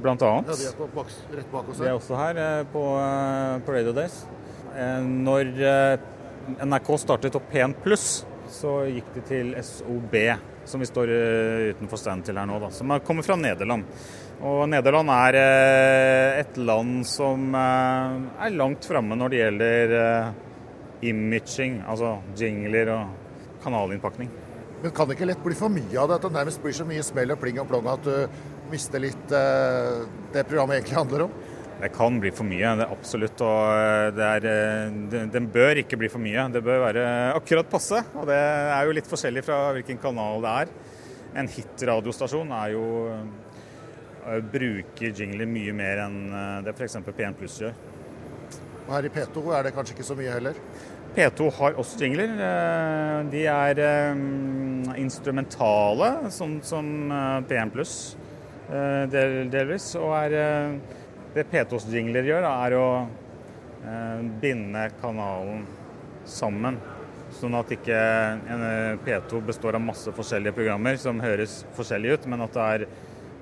blant 0.00 0.22
annet. 0.24 0.52
Ja, 0.52 0.58
de 0.58 0.68
er 0.70 0.92
på, 0.96 1.06
rett 1.36 1.52
bak 1.52 1.70
oss 1.70 1.78
her. 1.80 1.86
De 1.86 1.92
er 1.92 1.98
også 1.98 2.18
her 2.18 2.42
på, 2.72 2.84
på 3.66 3.76
Radio 3.76 3.96
Days. 3.96 4.22
Når 4.74 5.50
NRK 6.64 6.94
startet 7.00 7.36
opp 7.38 7.50
P1 7.52 7.76
pluss, 7.84 8.24
så 8.52 8.84
gikk 8.88 9.08
de 9.16 9.22
til 9.28 9.54
SOB, 9.64 10.14
som 10.68 10.82
vi 10.82 10.88
står 10.88 11.12
eh, 11.12 11.70
utenfor 11.74 12.00
stand 12.00 12.26
til 12.26 12.38
her 12.38 12.48
nå, 12.48 12.60
da, 12.62 12.70
som 12.74 12.92
kommer 13.06 13.26
fra 13.26 13.36
Nederland. 13.40 13.86
Og 14.44 14.64
Nederland 14.68 15.12
er 15.14 15.38
eh, 15.40 16.40
et 16.42 16.58
land 16.60 17.04
som 17.08 17.54
eh, 17.56 18.16
er 18.46 18.56
langt 18.56 18.88
framme 18.88 19.18
når 19.18 19.32
det 19.32 19.42
gjelder 19.42 19.94
imaging, 21.04 21.82
altså 21.88 22.16
jingler 22.38 22.92
og 22.94 23.23
kanalinnpakning. 23.64 24.30
Men 24.84 24.92
kan 24.94 25.08
det 25.08 25.16
ikke 25.16 25.30
lett 25.32 25.42
bli 25.44 25.56
for 25.56 25.72
mye 25.72 25.96
av 25.96 26.10
det? 26.10 26.20
At 26.20 26.28
det 26.28 26.36
nærmest 26.36 26.62
blir 26.62 26.76
så 26.76 26.86
mye 26.88 27.04
smell 27.06 27.32
og 27.32 27.40
pling 27.40 27.58
og 27.62 27.70
plong 27.70 27.88
at 27.88 28.04
du 28.04 28.70
mister 28.70 29.00
litt 29.00 29.32
det 29.32 30.44
programmet 30.48 30.78
egentlig 30.78 30.98
handler 30.98 31.26
om? 31.26 31.34
Det 31.80 31.90
kan 31.92 32.18
bli 32.22 32.30
for 32.32 32.46
mye, 32.46 32.70
det 32.78 32.84
er 32.86 32.92
absolutt. 32.94 33.40
Og 33.44 33.62
eh, 33.76 34.10
det 34.14 34.26
er, 34.38 34.46
eh, 34.48 35.24
den 35.34 35.48
bør 35.52 35.80
ikke 35.82 35.98
bli 36.00 36.10
for 36.12 36.22
mye. 36.22 36.46
Det 36.54 36.62
bør 36.64 36.84
være 36.86 37.06
akkurat 37.34 37.70
passe. 37.70 37.98
Og 38.14 38.28
det 38.30 38.38
er 38.38 38.86
jo 38.86 38.94
litt 38.94 39.10
forskjellig 39.10 39.42
fra 39.46 39.58
hvilken 39.76 40.00
kanal 40.02 40.44
det 40.44 40.54
er. 40.62 40.72
En 41.42 41.50
hit-radiostasjon 41.50 42.54
er 42.54 42.74
jo 42.76 42.86
eh, 43.10 44.38
bruker 44.54 45.10
jingler 45.10 45.50
mye 45.50 45.74
mer 45.76 46.04
enn 46.06 46.18
det 46.64 46.72
f.eks. 46.72 47.00
P1 47.04 47.36
Pluss 47.40 47.58
gjør. 47.60 47.74
Og 48.84 48.90
her 48.94 49.08
i 49.08 49.12
P2 49.12 49.44
er 49.56 49.66
det 49.66 49.74
kanskje 49.76 49.96
ikke 49.96 50.06
så 50.06 50.16
mye 50.16 50.32
heller? 50.32 50.58
P2 51.14 51.48
har 51.58 51.78
også 51.78 52.00
jingler. 52.02 52.34
De 53.30 53.44
er 53.46 53.80
instrumentale, 54.98 56.10
sånn 56.34 56.58
som 56.66 56.88
P1 57.46 57.70
Pluss 57.74 57.94
delvis. 59.52 59.92
Og 60.00 60.10
er 60.18 60.34
det 61.34 61.46
P2s 61.50 61.88
jingler 61.90 62.26
gjør, 62.28 62.44
er 62.46 62.76
å 62.78 62.88
eh, 63.02 64.20
binde 64.42 64.84
kanalen 65.00 65.64
sammen. 66.30 66.78
Sånn 67.34 67.56
at 67.58 67.72
ikke 67.74 67.96
en 68.54 68.62
eh, 68.68 69.00
P2 69.02 69.40
består 69.48 69.74
av 69.74 69.82
masse 69.82 70.14
forskjellige 70.14 70.54
programmer 70.54 71.00
som 71.00 71.22
høres 71.22 71.62
forskjellig 71.74 72.14
ut, 72.14 72.28
men 72.30 72.44
at, 72.46 72.60
er, 72.62 72.86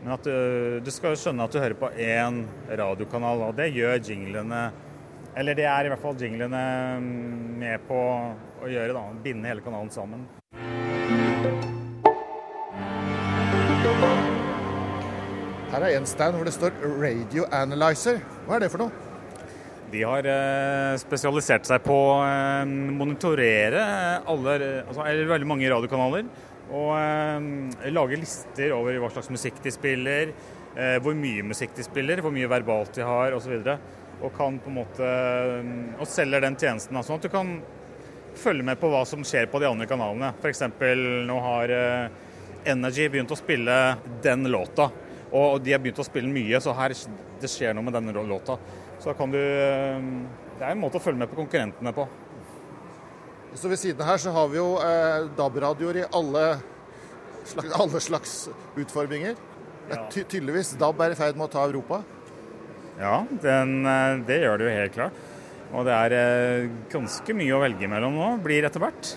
men 0.01 0.15
at 0.17 0.25
du, 0.25 0.81
du, 0.81 0.89
skal 0.95 1.19
skjønne 1.21 1.45
at 1.45 1.53
du 1.53 1.61
hører 1.61 1.77
på 1.79 1.93
én 2.01 2.43
radiokanal. 2.71 3.45
Og 3.51 3.61
det 3.61 3.69
gjør 3.77 4.01
jinglene 4.01 4.65
Eller 5.33 5.57
det 5.57 5.65
er 5.65 5.87
i 5.87 5.89
hvert 5.93 6.03
fall 6.03 6.19
jinglene 6.21 6.63
mm, 7.01 7.53
med 7.63 7.85
på 7.89 7.97
å 7.97 8.69
gjøre, 8.69 8.93
da. 8.93 9.05
Binde 9.25 9.49
hele 9.49 9.65
kanalen 9.65 9.89
sammen. 9.93 10.27
Her 15.73 15.87
er 15.87 15.97
en 15.97 16.09
stand 16.09 16.37
hvor 16.37 16.45
det 16.45 16.53
står 16.53 16.77
'Radio 16.85 17.47
Analyzer'. 17.49 18.21
Hva 18.45 18.59
er 18.59 18.67
det 18.67 18.71
for 18.75 18.85
noe? 18.85 19.09
De 19.93 20.03
har 20.05 20.29
eh, 20.29 20.95
spesialisert 21.01 21.69
seg 21.69 21.81
på 21.85 21.97
å 21.97 22.21
eh, 22.25 22.69
monitorere 22.69 23.83
alle, 24.29 24.59
altså, 24.85 25.05
eller 25.05 25.33
veldig 25.33 25.49
mange 25.49 25.73
radiokanaler. 25.73 26.29
Og 26.73 26.93
eh, 26.97 27.89
lage 27.93 28.21
lister 28.21 28.77
over 28.77 29.01
hva 29.01 29.11
slags 29.17 29.33
musikk 29.33 29.65
de 29.65 29.73
spiller, 29.73 30.37
hvor 31.05 31.13
mye 31.13 31.43
musikk 31.45 31.75
de 31.77 31.85
spiller, 31.85 32.23
hvor 32.25 32.33
mye 32.33 32.49
verbalt 32.49 32.95
de 32.97 33.03
har 33.05 33.35
osv. 33.37 33.59
Og, 34.23 34.31
kan 34.37 34.59
på 34.63 34.71
en 34.71 34.77
måte 34.77 35.07
og 35.99 36.07
selger 36.07 36.45
den 36.45 36.55
tjenesten 36.55 36.99
sånn 37.03 37.19
at 37.19 37.25
du 37.27 37.31
kan 37.33 37.57
følge 38.39 38.65
med 38.65 38.79
på 38.81 38.89
hva 38.93 39.03
som 39.09 39.25
skjer 39.27 39.49
på 39.51 39.59
de 39.61 39.67
andre 39.69 39.89
kanalene. 39.91 40.31
F.eks. 40.39 40.63
nå 41.27 41.39
har 41.43 41.73
Energy 42.65 43.09
begynt 43.11 43.35
å 43.35 43.39
spille 43.39 43.79
den 44.23 44.47
låta. 44.51 44.89
Og 45.33 45.61
de 45.65 45.73
har 45.75 45.81
begynt 45.83 46.01
å 46.03 46.07
spille 46.07 46.31
mye, 46.31 46.61
så 46.61 46.75
her 46.77 46.95
det 47.43 47.51
skjer 47.51 47.75
noe 47.75 47.87
med 47.87 47.97
denne 47.97 48.25
låta. 48.29 48.59
Så 49.01 49.11
da 49.11 49.17
kan 49.19 49.33
du 49.33 49.39
eh, 49.41 50.03
Det 50.59 50.67
er 50.67 50.75
en 50.77 50.83
måte 50.83 51.01
å 51.01 51.03
følge 51.03 51.25
med 51.25 51.31
på 51.31 51.41
konkurrentene 51.41 51.93
på. 51.97 52.07
Så 53.59 53.69
Ved 53.69 53.81
siden 53.81 54.07
her 54.07 54.21
så 54.21 54.33
har 54.33 54.51
vi 54.53 54.61
jo 54.61 54.77
eh, 54.79 55.25
DAB-radioer 55.37 56.03
i 56.03 56.09
alle 56.15 56.45
slags, 57.49 57.73
alle 57.81 58.01
slags 58.01 58.35
utforminger. 58.79 59.35
Ja. 59.91 60.05
Ty 60.13 60.23
tydeligvis 60.23 60.77
DAB 60.79 61.03
er 61.03 61.17
i 61.17 61.19
ferd 61.19 61.41
med 61.41 61.49
å 61.49 61.53
ta 61.57 61.65
Europa. 61.67 62.03
Ja, 63.01 63.23
den, 63.43 63.77
eh, 63.87 64.17
det 64.29 64.41
gjør 64.43 64.59
det 64.59 64.67
jo 64.69 64.75
helt 64.79 64.97
klart. 64.97 65.21
Og 65.73 65.87
det 65.89 65.95
er 65.97 66.17
eh, 66.17 66.73
ganske 66.93 67.37
mye 67.37 67.55
å 67.57 67.63
velge 67.63 67.89
mellom 67.89 68.19
nå, 68.19 68.33
blir 68.45 68.69
etter 68.69 68.83
hvert. 68.83 69.15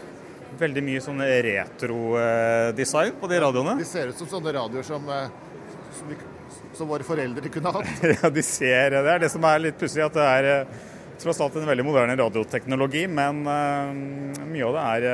Veldig 0.60 0.86
mye 0.88 1.02
sånn 1.04 1.20
retro-design 1.20 3.18
på 3.20 3.28
de 3.28 3.42
radioene. 3.44 3.76
De 3.82 3.88
ser 3.88 4.14
ut 4.14 4.22
som 4.22 4.30
sånne 4.38 4.56
radioer 4.56 4.88
som 4.88 5.04
som 6.76 6.90
våre 6.90 7.06
foreldre 7.08 7.52
kunne 7.52 7.72
hatt. 7.76 8.04
ja, 8.16 8.30
de 8.30 8.44
ser 8.46 8.98
Det 8.98 9.14
er 9.14 9.24
det 9.24 9.32
som 9.34 9.48
er 9.48 9.64
litt 9.64 9.80
pussig, 9.80 10.04
at 10.04 10.16
det 10.16 10.26
er 10.26 10.50
eh, 10.52 10.84
tross 11.22 11.40
alt 11.44 11.56
en 11.60 11.70
veldig 11.70 11.86
moderne 11.88 12.18
radioteknologi, 12.20 13.06
men 13.08 13.46
uh, 13.48 14.44
mye 14.52 14.66
av 14.68 14.76
det 14.76 14.82
er 14.84 15.06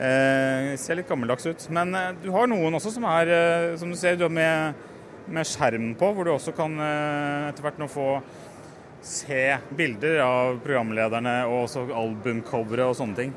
uh, 0.00 0.72
ser 0.82 0.98
litt 0.98 1.08
gammeldags 1.08 1.46
ut. 1.46 1.68
Men 1.70 1.94
uh, 1.94 2.10
du 2.22 2.32
har 2.34 2.50
noen 2.50 2.74
også 2.74 2.90
som 2.96 3.06
er, 3.12 3.30
som 3.78 3.92
du 3.92 3.98
ser, 3.98 4.18
du 4.18 4.26
har 4.26 4.34
med, 4.34 4.88
med 5.26 5.48
skjerm 5.48 5.92
på, 5.98 6.10
hvor 6.14 6.26
du 6.26 6.32
også 6.34 6.54
kan 6.56 6.76
etter 6.78 7.64
hvert 7.64 7.80
nå 7.82 7.88
få 7.90 8.08
se 9.06 9.56
bilder 9.76 10.20
av 10.24 10.58
programlederne 10.64 11.36
og 11.46 11.66
også 11.66 11.86
albumcovere 11.94 12.88
og 12.90 12.96
sånne 12.98 13.18
ting. 13.20 13.34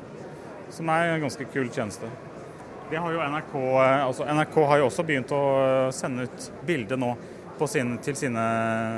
Som 0.70 0.90
er 0.92 1.14
en 1.14 1.24
ganske 1.24 1.46
kul 1.50 1.70
tjeneste. 1.70 2.10
Det 2.90 2.98
har 2.98 3.12
jo 3.14 3.22
NRK, 3.22 3.52
altså 4.06 4.26
NRK 4.26 4.56
har 4.66 4.80
jo 4.80 4.88
også 4.88 5.04
begynt 5.06 5.34
å 5.34 5.42
sende 5.94 6.26
ut 6.26 6.48
bilde 6.66 6.98
nå 6.98 7.12
sin, 7.70 7.92
til 8.02 8.16
sine 8.16 8.42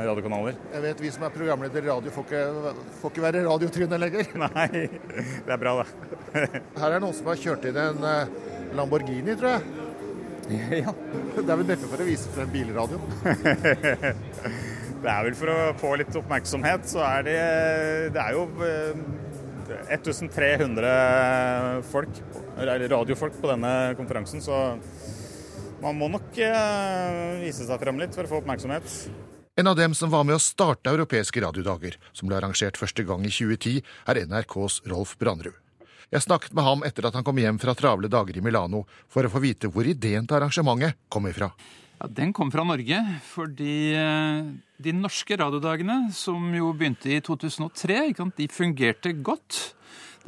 radiokanaler. 0.07 0.57
Jeg 0.73 0.83
vet 0.85 1.01
Vi 1.03 1.11
som 1.11 1.27
er 1.27 1.35
programleder 1.35 1.83
i 1.83 1.91
radio, 1.91 2.13
får 2.15 2.27
ikke, 2.29 2.73
får 3.01 3.13
ikke 3.13 3.25
være 3.25 3.45
radiotryne 3.49 3.99
lenger. 3.99 4.33
Nei, 4.45 4.69
det 4.71 5.57
er 5.57 5.61
bra, 5.61 5.83
det. 5.83 6.63
Her 6.79 6.97
er 6.97 7.03
noen 7.03 7.17
som 7.17 7.33
har 7.33 7.41
kjørt 7.43 7.67
inn 7.69 7.81
en 7.83 8.07
eh, 8.07 8.37
Lamborghini, 8.79 9.35
tror 9.35 9.57
jeg. 9.57 9.82
Ja. 10.83 10.93
Det 11.37 11.49
er 11.49 11.59
vel 11.61 11.69
neppe 11.69 11.88
for 11.88 12.03
å 12.03 12.07
vise 12.07 12.31
frem 12.35 12.51
bilradioen? 12.53 13.05
det 15.03 15.11
er 15.11 15.27
vel 15.27 15.37
for 15.38 15.53
å 15.53 15.59
få 15.81 15.95
litt 16.01 16.15
oppmerksomhet. 16.23 16.87
Så 16.93 17.03
er 17.07 17.27
det 17.27 17.41
Det 18.15 18.23
er 18.23 18.37
jo 18.37 18.47
1300 19.88 21.83
folk, 21.88 22.23
folk, 22.35 22.87
radiofolk 22.93 23.41
på 23.41 23.51
denne 23.51 23.73
konferansen, 23.99 24.43
så 24.45 24.59
man 25.83 25.99
må 25.99 26.09
nok 26.12 26.37
eh, 26.38 27.43
vise 27.43 27.67
seg 27.67 27.81
frem 27.83 27.99
litt 27.99 28.15
for 28.15 28.27
å 28.27 28.31
få 28.31 28.41
oppmerksomhet. 28.43 28.87
En 29.61 29.69
av 29.69 29.77
dem 29.77 29.93
som 29.97 30.12
var 30.12 30.25
med 30.25 30.38
å 30.38 30.43
starte 30.43 30.93
Europeiske 30.93 31.43
radiodager, 31.45 31.99
som 32.17 32.31
ble 32.31 32.38
arrangert 32.38 32.79
første 32.81 33.05
gang 33.05 33.27
i 33.29 33.33
2010, 33.33 33.83
er 34.09 34.23
NRKs 34.31 34.81
Rolf 34.88 35.19
Brandrud. 35.21 35.62
Jeg 36.12 36.27
snakket 36.27 36.53
med 36.53 36.66
ham 36.66 36.83
etter 36.85 37.07
at 37.09 37.14
han 37.16 37.25
kom 37.25 37.38
hjem 37.40 37.57
fra 37.57 37.72
travle 37.72 38.09
dager 38.12 38.37
i 38.37 38.42
Milano, 38.44 38.83
for 39.09 39.25
å 39.25 39.31
få 39.33 39.40
vite 39.40 39.70
hvor 39.72 39.87
ideen 39.88 40.27
til 40.29 40.37
arrangementet 40.37 40.98
kom 41.09 41.25
ifra. 41.31 41.48
Ja, 41.96 42.09
Den 42.11 42.35
kom 42.37 42.51
fra 42.53 42.66
Norge, 42.68 42.98
fordi 43.31 43.94
eh, 43.96 44.51
de 44.77 44.92
norske 44.92 45.38
radiodagene, 45.40 46.11
som 46.12 46.53
jo 46.53 46.75
begynte 46.77 47.14
i 47.14 47.22
2003, 47.25 48.12
de 48.37 48.51
fungerte 48.53 49.14
godt. 49.25 49.62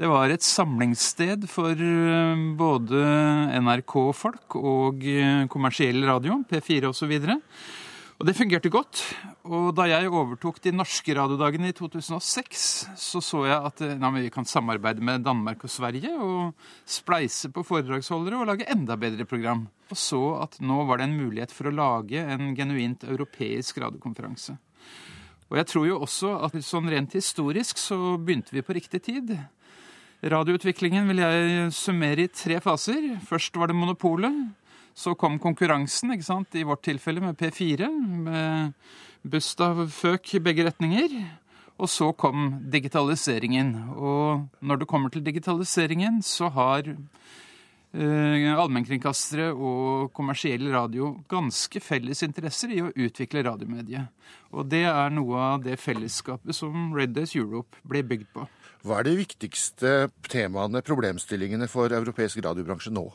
Det 0.00 0.08
var 0.08 0.32
et 0.32 0.42
samlingssted 0.42 1.44
for 1.52 1.76
eh, 1.76 2.44
både 2.56 3.04
NRK-folk 3.60 4.56
og 4.56 5.04
eh, 5.04 5.44
kommersiell 5.52 6.00
radio, 6.08 6.40
P4 6.48 6.94
osv. 6.94 7.12
Og 7.12 7.28
det 8.22 8.36
fungerte 8.38 8.70
godt. 8.70 9.00
Og 9.50 9.72
da 9.74 9.88
jeg 9.90 10.06
overtok 10.06 10.60
de 10.62 10.70
norske 10.74 11.14
radiodagene 11.18 11.72
i 11.72 11.74
2006, 11.74 12.66
så 12.94 13.22
så 13.24 13.40
jeg 13.48 13.58
at 13.58 13.82
eh, 13.82 14.04
vi 14.20 14.30
kan 14.30 14.46
samarbeide 14.46 15.02
med 15.02 15.24
Danmark 15.26 15.64
og 15.66 15.70
Sverige 15.70 16.12
og 16.14 16.54
spleise 16.86 17.50
på 17.50 17.64
foredragsholdere 17.66 18.38
og 18.38 18.46
lage 18.46 18.70
enda 18.70 18.94
bedre 18.96 19.26
program. 19.26 19.66
Og 19.90 19.98
så 19.98 20.22
at 20.44 20.60
nå 20.60 20.84
var 20.86 20.98
det 20.98 21.08
en 21.08 21.18
mulighet 21.18 21.52
for 21.52 21.68
å 21.68 21.74
lage 21.74 22.22
en 22.22 22.54
genuint 22.54 23.02
europeisk 23.02 23.82
radiokonferanse. 23.82 24.56
Og 25.50 25.58
jeg 25.58 25.66
tror 25.70 25.86
jo 25.90 26.00
også 26.06 26.36
at 26.46 26.56
sånn 26.64 26.88
rent 26.90 27.18
historisk 27.18 27.82
så 27.82 28.16
begynte 28.16 28.54
vi 28.54 28.62
på 28.64 28.78
riktig 28.78 29.02
tid. 29.10 29.34
Radioutviklingen 30.24 31.10
vil 31.10 31.20
jeg 31.20 31.72
summere 31.76 32.24
i 32.24 32.32
tre 32.32 32.56
faser. 32.64 33.18
Først 33.26 33.58
var 33.58 33.68
det 33.68 33.76
monopolet. 33.76 34.54
Så 34.94 35.16
kom 35.18 35.40
konkurransen, 35.42 36.12
ikke 36.14 36.26
sant? 36.26 36.54
i 36.54 36.66
vårt 36.66 36.84
tilfelle 36.86 37.22
med 37.22 37.38
P4, 37.38 37.88
med 37.90 38.74
Bustav 39.26 39.80
Føk 39.90 40.36
i 40.38 40.42
begge 40.44 40.68
retninger. 40.68 41.16
Og 41.82 41.90
så 41.90 42.12
kom 42.14 42.60
digitaliseringen. 42.70 43.74
Og 43.98 44.44
når 44.62 44.82
det 44.82 44.88
kommer 44.90 45.10
til 45.10 45.24
digitaliseringen, 45.26 46.20
så 46.22 46.46
har 46.54 46.86
uh, 46.86 48.52
allmennkringkastere 48.54 49.48
og 49.50 50.12
kommersiell 50.14 50.68
radio 50.70 51.10
ganske 51.30 51.82
felles 51.82 52.22
interesser 52.22 52.76
i 52.76 52.82
å 52.84 52.92
utvikle 52.94 53.42
radiomediet. 53.48 54.12
Og 54.54 54.70
det 54.70 54.84
er 54.86 55.10
noe 55.10 55.42
av 55.54 55.66
det 55.66 55.80
fellesskapet 55.82 56.54
som 56.54 56.94
Red 56.94 57.16
Days 57.18 57.34
Europe 57.34 57.82
ble 57.82 58.06
bygd 58.06 58.30
på. 58.36 58.46
Hva 58.84 59.00
er 59.00 59.08
de 59.08 59.18
viktigste 59.18 59.92
temaene, 60.30 60.84
problemstillingene 60.84 61.66
for 61.72 61.90
europeisk 61.96 62.38
radiobransje 62.44 62.94
nå? 62.94 63.08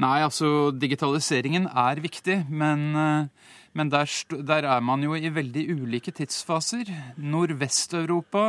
Nei, 0.00 0.20
altså 0.22 0.70
digitaliseringen 0.70 1.66
er 1.66 2.00
viktig, 2.02 2.36
men, 2.48 2.84
eh, 2.96 3.56
men 3.74 3.90
der, 3.90 4.06
der, 4.46 4.66
er 4.76 4.80
man 4.80 5.02
jo 5.02 5.14
i 5.14 5.32
veldig 5.34 5.64
ulike 5.74 6.14
tidsfaser. 6.14 6.90
Nordvest-Europa 7.18 8.44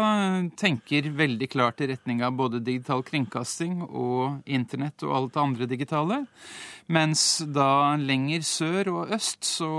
tenker 0.57 1.11
veldig 1.17 1.49
klart 1.49 1.81
i 1.81 1.89
retning 1.91 2.23
av 2.25 2.37
både 2.37 2.63
digital 2.63 3.03
kringkasting 3.03 3.81
og 3.87 4.41
internett 4.45 5.03
og 5.03 5.17
alt 5.17 5.35
det 5.35 5.43
andre 5.43 5.69
digitale. 5.73 6.23
Mens 6.87 7.43
da 7.45 7.97
lenger 7.97 8.45
sør 8.45 8.93
og 8.95 9.13
øst 9.17 9.45
så 9.47 9.73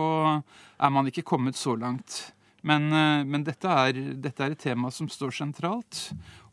er 0.82 0.90
man 0.90 1.10
ikke 1.10 1.26
kommet 1.26 1.58
så 1.58 1.76
langt. 1.78 2.32
Men, 2.62 2.86
eh, 2.92 3.24
men 3.26 3.44
dette, 3.46 3.66
er, 3.68 3.98
dette, 4.22 4.44
er, 4.44 4.54
et 4.54 4.64
tema 4.70 4.90
som 4.94 5.08
står 5.10 5.34
sentralt. 5.34 6.00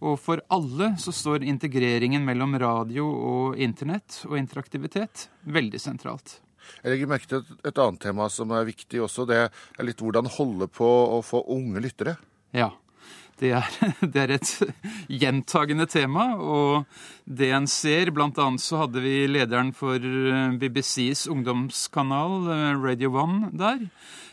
Og 0.01 0.17
for 0.21 0.41
alle 0.49 0.93
så 1.01 1.13
står 1.13 1.45
integreringen 1.45 2.25
mellom 2.25 2.57
radio 2.61 3.05
og 3.05 3.61
internett 3.61 4.23
og 4.29 4.37
interaktivitet 4.39 5.27
veldig 5.45 5.81
sentralt. 5.81 6.39
Jeg 6.83 6.93
legger 6.93 7.09
merke 7.09 7.29
til 7.29 7.41
et, 7.41 7.55
et 7.71 7.81
annet 7.81 8.03
tema 8.03 8.27
som 8.33 8.51
er 8.53 8.67
viktig 8.67 9.01
også. 9.05 9.25
Det 9.29 9.39
er 9.47 9.85
litt 9.85 10.01
hvordan 10.01 10.29
holde 10.37 10.69
på 10.71 10.89
å 11.17 11.21
få 11.25 11.43
unge 11.55 11.81
lyttere. 11.85 12.17
Ja. 12.55 12.71
Det 13.39 13.53
er, 13.55 13.67
det 14.13 14.19
er, 14.19 14.33
et 14.35 14.49
gjentagende 15.21 15.85
tema, 15.87 16.33
og 16.35 16.83
det 17.23 17.53
en 17.55 17.69
ser 17.71 18.11
Blant 18.11 18.39
annet 18.41 18.63
så 18.63 18.81
hadde 18.81 18.99
vi 19.03 19.29
lederen 19.31 19.71
for 19.75 19.95
eh, 19.95 20.57
BBCs 20.59 21.27
ungdomskanal, 21.31 22.49
eh, 22.51 22.73
Radio 22.83 23.13
One, 23.15 23.53
der 23.55 23.85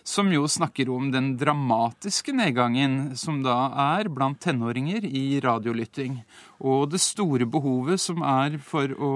som 0.06 0.30
jo 0.30 0.46
snakker 0.46 0.90
om 0.94 1.10
den 1.10 1.32
dramatiske 1.38 2.30
nedgangen 2.36 3.16
som 3.18 3.40
da 3.42 3.56
er 3.98 4.06
blant 4.12 4.38
tenåringer 4.44 5.04
i 5.04 5.40
radiolytting. 5.42 6.20
Og 6.62 6.92
det 6.92 7.02
store 7.02 7.48
behovet 7.50 7.98
som 8.00 8.22
er 8.22 8.60
for 8.62 8.94
å 8.94 9.14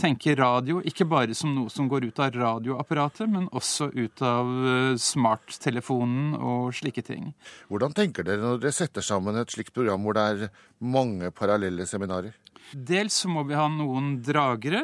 tenke 0.00 0.34
radio 0.36 0.80
ikke 0.84 1.06
bare 1.08 1.36
som 1.36 1.52
noe 1.56 1.72
som 1.72 1.88
går 1.88 2.08
ut 2.08 2.20
av 2.24 2.32
radioapparatet, 2.36 3.28
men 3.28 3.48
også 3.52 3.90
ut 3.92 4.24
av 4.24 4.50
eh, 4.72 4.96
smarttelefonen 5.00 6.34
og 6.36 6.72
slike 6.76 7.04
ting. 7.04 7.30
Hvordan 7.68 7.96
tenker 7.96 8.24
dere 8.26 8.44
når 8.44 8.64
dere 8.64 8.76
setter 8.76 9.04
sammen 9.04 9.36
et 9.40 9.52
slikt 9.52 9.74
program 9.76 10.04
hvor 10.04 10.16
det 10.16 10.26
er 10.32 10.50
mange 10.80 11.32
parallelle 11.36 11.88
seminarer? 11.88 12.36
Dels 12.72 13.20
så 13.22 13.30
må 13.30 13.44
vi 13.46 13.56
ha 13.56 13.68
noen 13.70 14.16
dragere. 14.24 14.82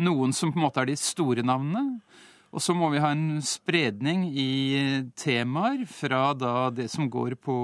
Noen 0.00 0.36
som 0.36 0.52
på 0.52 0.60
en 0.60 0.68
måte 0.68 0.84
er 0.84 0.92
de 0.92 1.00
store 1.00 1.44
navnene. 1.44 2.00
Og 2.50 2.62
så 2.62 2.74
må 2.74 2.88
vi 2.90 2.98
ha 2.98 3.12
en 3.14 3.38
spredning 3.46 4.24
i 4.34 4.50
temaer 5.18 5.84
fra 5.86 6.32
da 6.34 6.54
det 6.74 6.88
som 6.90 7.06
går 7.06 7.36
på 7.38 7.56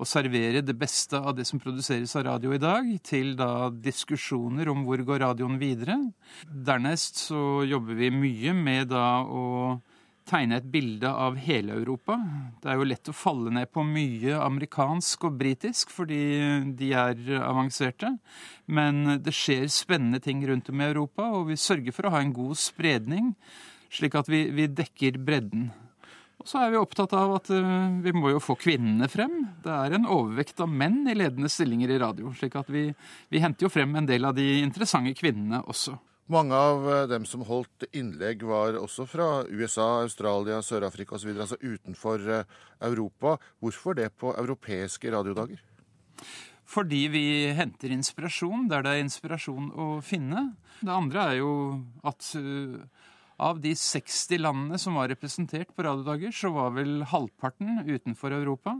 å 0.00 0.06
servere 0.06 0.62
det 0.62 0.76
beste 0.78 1.18
av 1.18 1.34
det 1.36 1.44
som 1.48 1.60
produseres 1.60 2.14
av 2.16 2.28
radio 2.28 2.54
i 2.54 2.62
dag, 2.62 2.86
til 3.02 3.34
da 3.38 3.68
diskusjoner 3.74 4.70
om 4.70 4.84
hvor 4.86 5.02
går 5.08 5.24
radioen 5.26 5.58
videre. 5.60 5.98
Dernest 6.46 7.18
så 7.26 7.64
jobber 7.66 7.98
vi 7.98 8.12
mye 8.14 8.54
med 8.54 8.92
da 8.94 9.24
å 9.26 9.80
tegne 10.30 10.60
et 10.60 10.68
bilde 10.70 11.10
av 11.10 11.34
hele 11.42 11.74
Europa. 11.74 12.14
Det 12.62 12.70
er 12.70 12.78
jo 12.78 12.86
lett 12.86 13.10
å 13.10 13.16
falle 13.16 13.50
ned 13.54 13.72
på 13.74 13.82
mye 13.86 14.38
amerikansk 14.38 15.26
og 15.26 15.40
britisk 15.40 15.90
fordi 15.90 16.20
de 16.78 16.92
er 16.94 17.18
avanserte. 17.40 18.12
Men 18.70 19.18
det 19.18 19.34
skjer 19.34 19.66
spennende 19.72 20.22
ting 20.22 20.44
rundt 20.46 20.70
om 20.70 20.78
i 20.78 20.86
Europa, 20.86 21.26
og 21.34 21.50
vi 21.50 21.58
sørger 21.58 21.96
for 21.96 22.06
å 22.06 22.14
ha 22.14 22.22
en 22.22 22.34
god 22.36 22.54
spredning 22.60 23.32
slik 23.90 24.16
at 24.18 24.28
vi, 24.30 24.46
vi 24.54 24.68
dekker 24.70 25.18
bredden. 25.22 25.70
Og 26.40 26.48
så 26.48 26.62
er 26.62 26.70
vi 26.72 26.80
opptatt 26.80 27.12
av 27.16 27.34
at 27.36 27.50
uh, 27.52 28.00
vi 28.00 28.12
må 28.16 28.30
jo 28.32 28.40
få 28.40 28.56
kvinnene 28.56 29.10
frem. 29.12 29.42
Det 29.60 29.72
er 29.74 29.96
en 29.96 30.08
overvekt 30.08 30.62
av 30.64 30.70
menn 30.72 31.02
i 31.10 31.16
ledende 31.18 31.50
stillinger 31.52 31.92
i 31.92 31.98
radio. 32.00 32.32
slik 32.32 32.56
at 32.56 32.70
vi, 32.72 32.86
vi 33.28 33.42
henter 33.42 33.66
jo 33.66 33.72
frem 33.72 33.92
en 33.98 34.08
del 34.08 34.24
av 34.24 34.38
de 34.38 34.46
interessante 34.62 35.12
kvinnene 35.18 35.60
også. 35.68 35.98
Mange 36.30 36.54
av 36.54 36.84
eh, 36.86 37.06
dem 37.10 37.26
som 37.26 37.42
holdt 37.42 37.88
innlegg, 37.90 38.44
var 38.46 38.78
også 38.78 39.04
fra 39.10 39.28
USA, 39.50 40.04
Australia, 40.04 40.60
Sør-Afrika 40.62 41.16
osv., 41.18 41.32
altså 41.34 41.58
utenfor 41.58 42.22
eh, 42.22 42.60
Europa. 42.86 43.34
Hvorfor 43.58 43.98
det 43.98 44.12
på 44.16 44.32
europeiske 44.38 45.10
radiodager? 45.12 45.60
Fordi 46.70 47.02
vi 47.10 47.24
henter 47.58 47.90
inspirasjon 47.90 48.68
der 48.70 48.86
det 48.86 48.94
er 48.94 49.04
inspirasjon 49.04 49.72
å 49.74 49.88
finne. 50.06 50.52
Det 50.78 50.94
andre 50.94 51.24
er 51.32 51.40
jo 51.40 51.52
at 52.06 52.30
av 53.40 53.60
de 53.62 53.72
60 53.76 54.42
landene 54.42 54.78
som 54.80 54.98
var 55.00 55.08
representert 55.10 55.72
på 55.74 55.86
radiodager, 55.86 56.34
så 56.34 56.52
var 56.54 56.74
vel 56.76 57.00
halvparten 57.08 57.82
utenfor 57.88 58.36
Europa. 58.36 58.76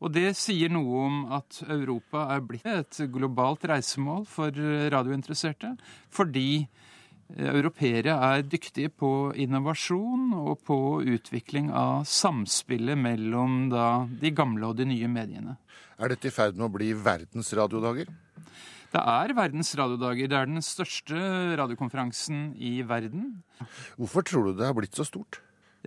Og 0.00 0.14
det 0.14 0.30
sier 0.38 0.72
noe 0.72 1.02
om 1.06 1.16
at 1.36 1.58
Europa 1.66 2.28
er 2.32 2.44
blitt 2.46 2.68
et 2.70 3.02
globalt 3.12 3.66
reisemål 3.68 4.24
for 4.30 4.54
radiointeresserte. 4.94 5.74
Fordi 6.08 6.62
europeere 7.36 8.14
er 8.30 8.46
dyktige 8.46 8.90
på 8.90 9.32
innovasjon 9.38 10.32
og 10.38 10.62
på 10.66 10.78
utvikling 11.04 11.68
av 11.70 12.06
samspillet 12.08 12.98
mellom 12.98 13.68
da, 13.70 14.06
de 14.08 14.32
gamle 14.34 14.70
og 14.70 14.80
de 14.80 14.88
nye 14.88 15.10
mediene. 15.10 15.58
Er 16.00 16.14
dette 16.14 16.30
i 16.30 16.34
ferd 16.34 16.56
med 16.56 16.70
å 16.70 16.74
bli 16.74 16.92
verdens 16.96 17.52
radiodager? 17.56 18.08
Det 18.90 19.00
er 19.00 19.34
verdens 19.38 19.70
radiodager. 19.78 20.30
Det 20.30 20.38
er 20.38 20.50
den 20.50 20.64
største 20.64 21.20
radiokonferansen 21.60 22.50
i 22.58 22.80
verden. 22.82 23.38
Hvorfor 24.00 24.26
tror 24.26 24.50
du 24.50 24.58
det 24.58 24.66
har 24.66 24.76
blitt 24.76 24.98
så 24.98 25.06
stort? 25.06 25.38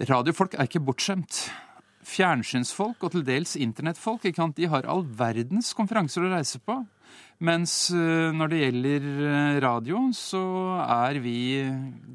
Radiofolk 0.10 0.56
er 0.56 0.70
ikke 0.70 0.82
bortskjemt. 0.88 1.46
Fjernsynsfolk 2.04 3.04
og 3.06 3.14
til 3.14 3.24
dels 3.28 3.56
internettfolk 3.56 4.26
de 4.58 4.68
har 4.72 4.88
all 4.90 5.04
verdens 5.06 5.72
konferanser 5.76 6.26
å 6.26 6.32
reise 6.34 6.60
på. 6.60 6.82
Mens 7.44 7.92
eh, 7.92 8.32
når 8.32 8.52
det 8.52 8.60
gjelder 8.62 9.08
eh, 9.28 9.58
radio, 9.64 10.00
så 10.16 10.44
er 10.80 11.20
vi 11.24 11.38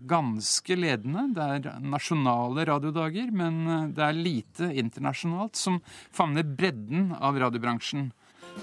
ganske 0.09 0.77
ledende. 0.79 1.27
Det 1.37 1.49
er 1.57 1.83
nasjonale 1.85 2.65
radiodager, 2.69 3.29
men 3.35 3.59
eh, 3.67 3.89
det 3.97 4.07
er 4.07 4.17
lite 4.17 4.71
internasjonalt 4.73 5.59
som 5.59 5.81
favner 6.15 6.47
bredden 6.49 7.13
av 7.19 7.37
radiobransjen. 7.45 8.09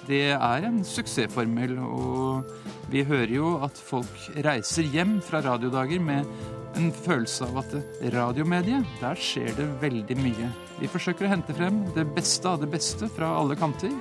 Det 0.05 0.35
er 0.35 0.67
en 0.67 0.83
suksessformel, 0.85 1.77
og 1.81 2.45
vi 2.91 3.01
hører 3.07 3.33
jo 3.33 3.55
at 3.65 3.79
folk 3.81 4.27
reiser 4.45 4.85
hjem 4.93 5.17
fra 5.25 5.41
radiodager 5.45 6.03
med 6.03 6.29
en 6.75 6.91
følelse 6.91 7.47
av 7.47 7.61
at 7.63 7.75
radiomediet, 8.13 8.85
der 8.99 9.19
skjer 9.19 9.53
det 9.57 9.67
veldig 9.81 10.17
mye. 10.19 10.51
Vi 10.81 10.91
forsøker 10.91 11.27
å 11.27 11.31
hente 11.31 11.55
frem 11.55 11.85
det 11.95 12.05
beste 12.17 12.51
av 12.51 12.61
det 12.61 12.69
beste 12.73 13.09
fra 13.15 13.31
alle 13.39 13.57
kanter, 13.59 13.93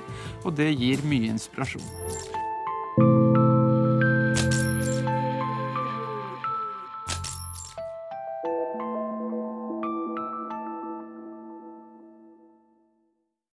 og 0.43 0.57
det 0.59 0.73
gir 0.75 1.03
mye 1.07 1.31
inspirasjon. 1.33 2.34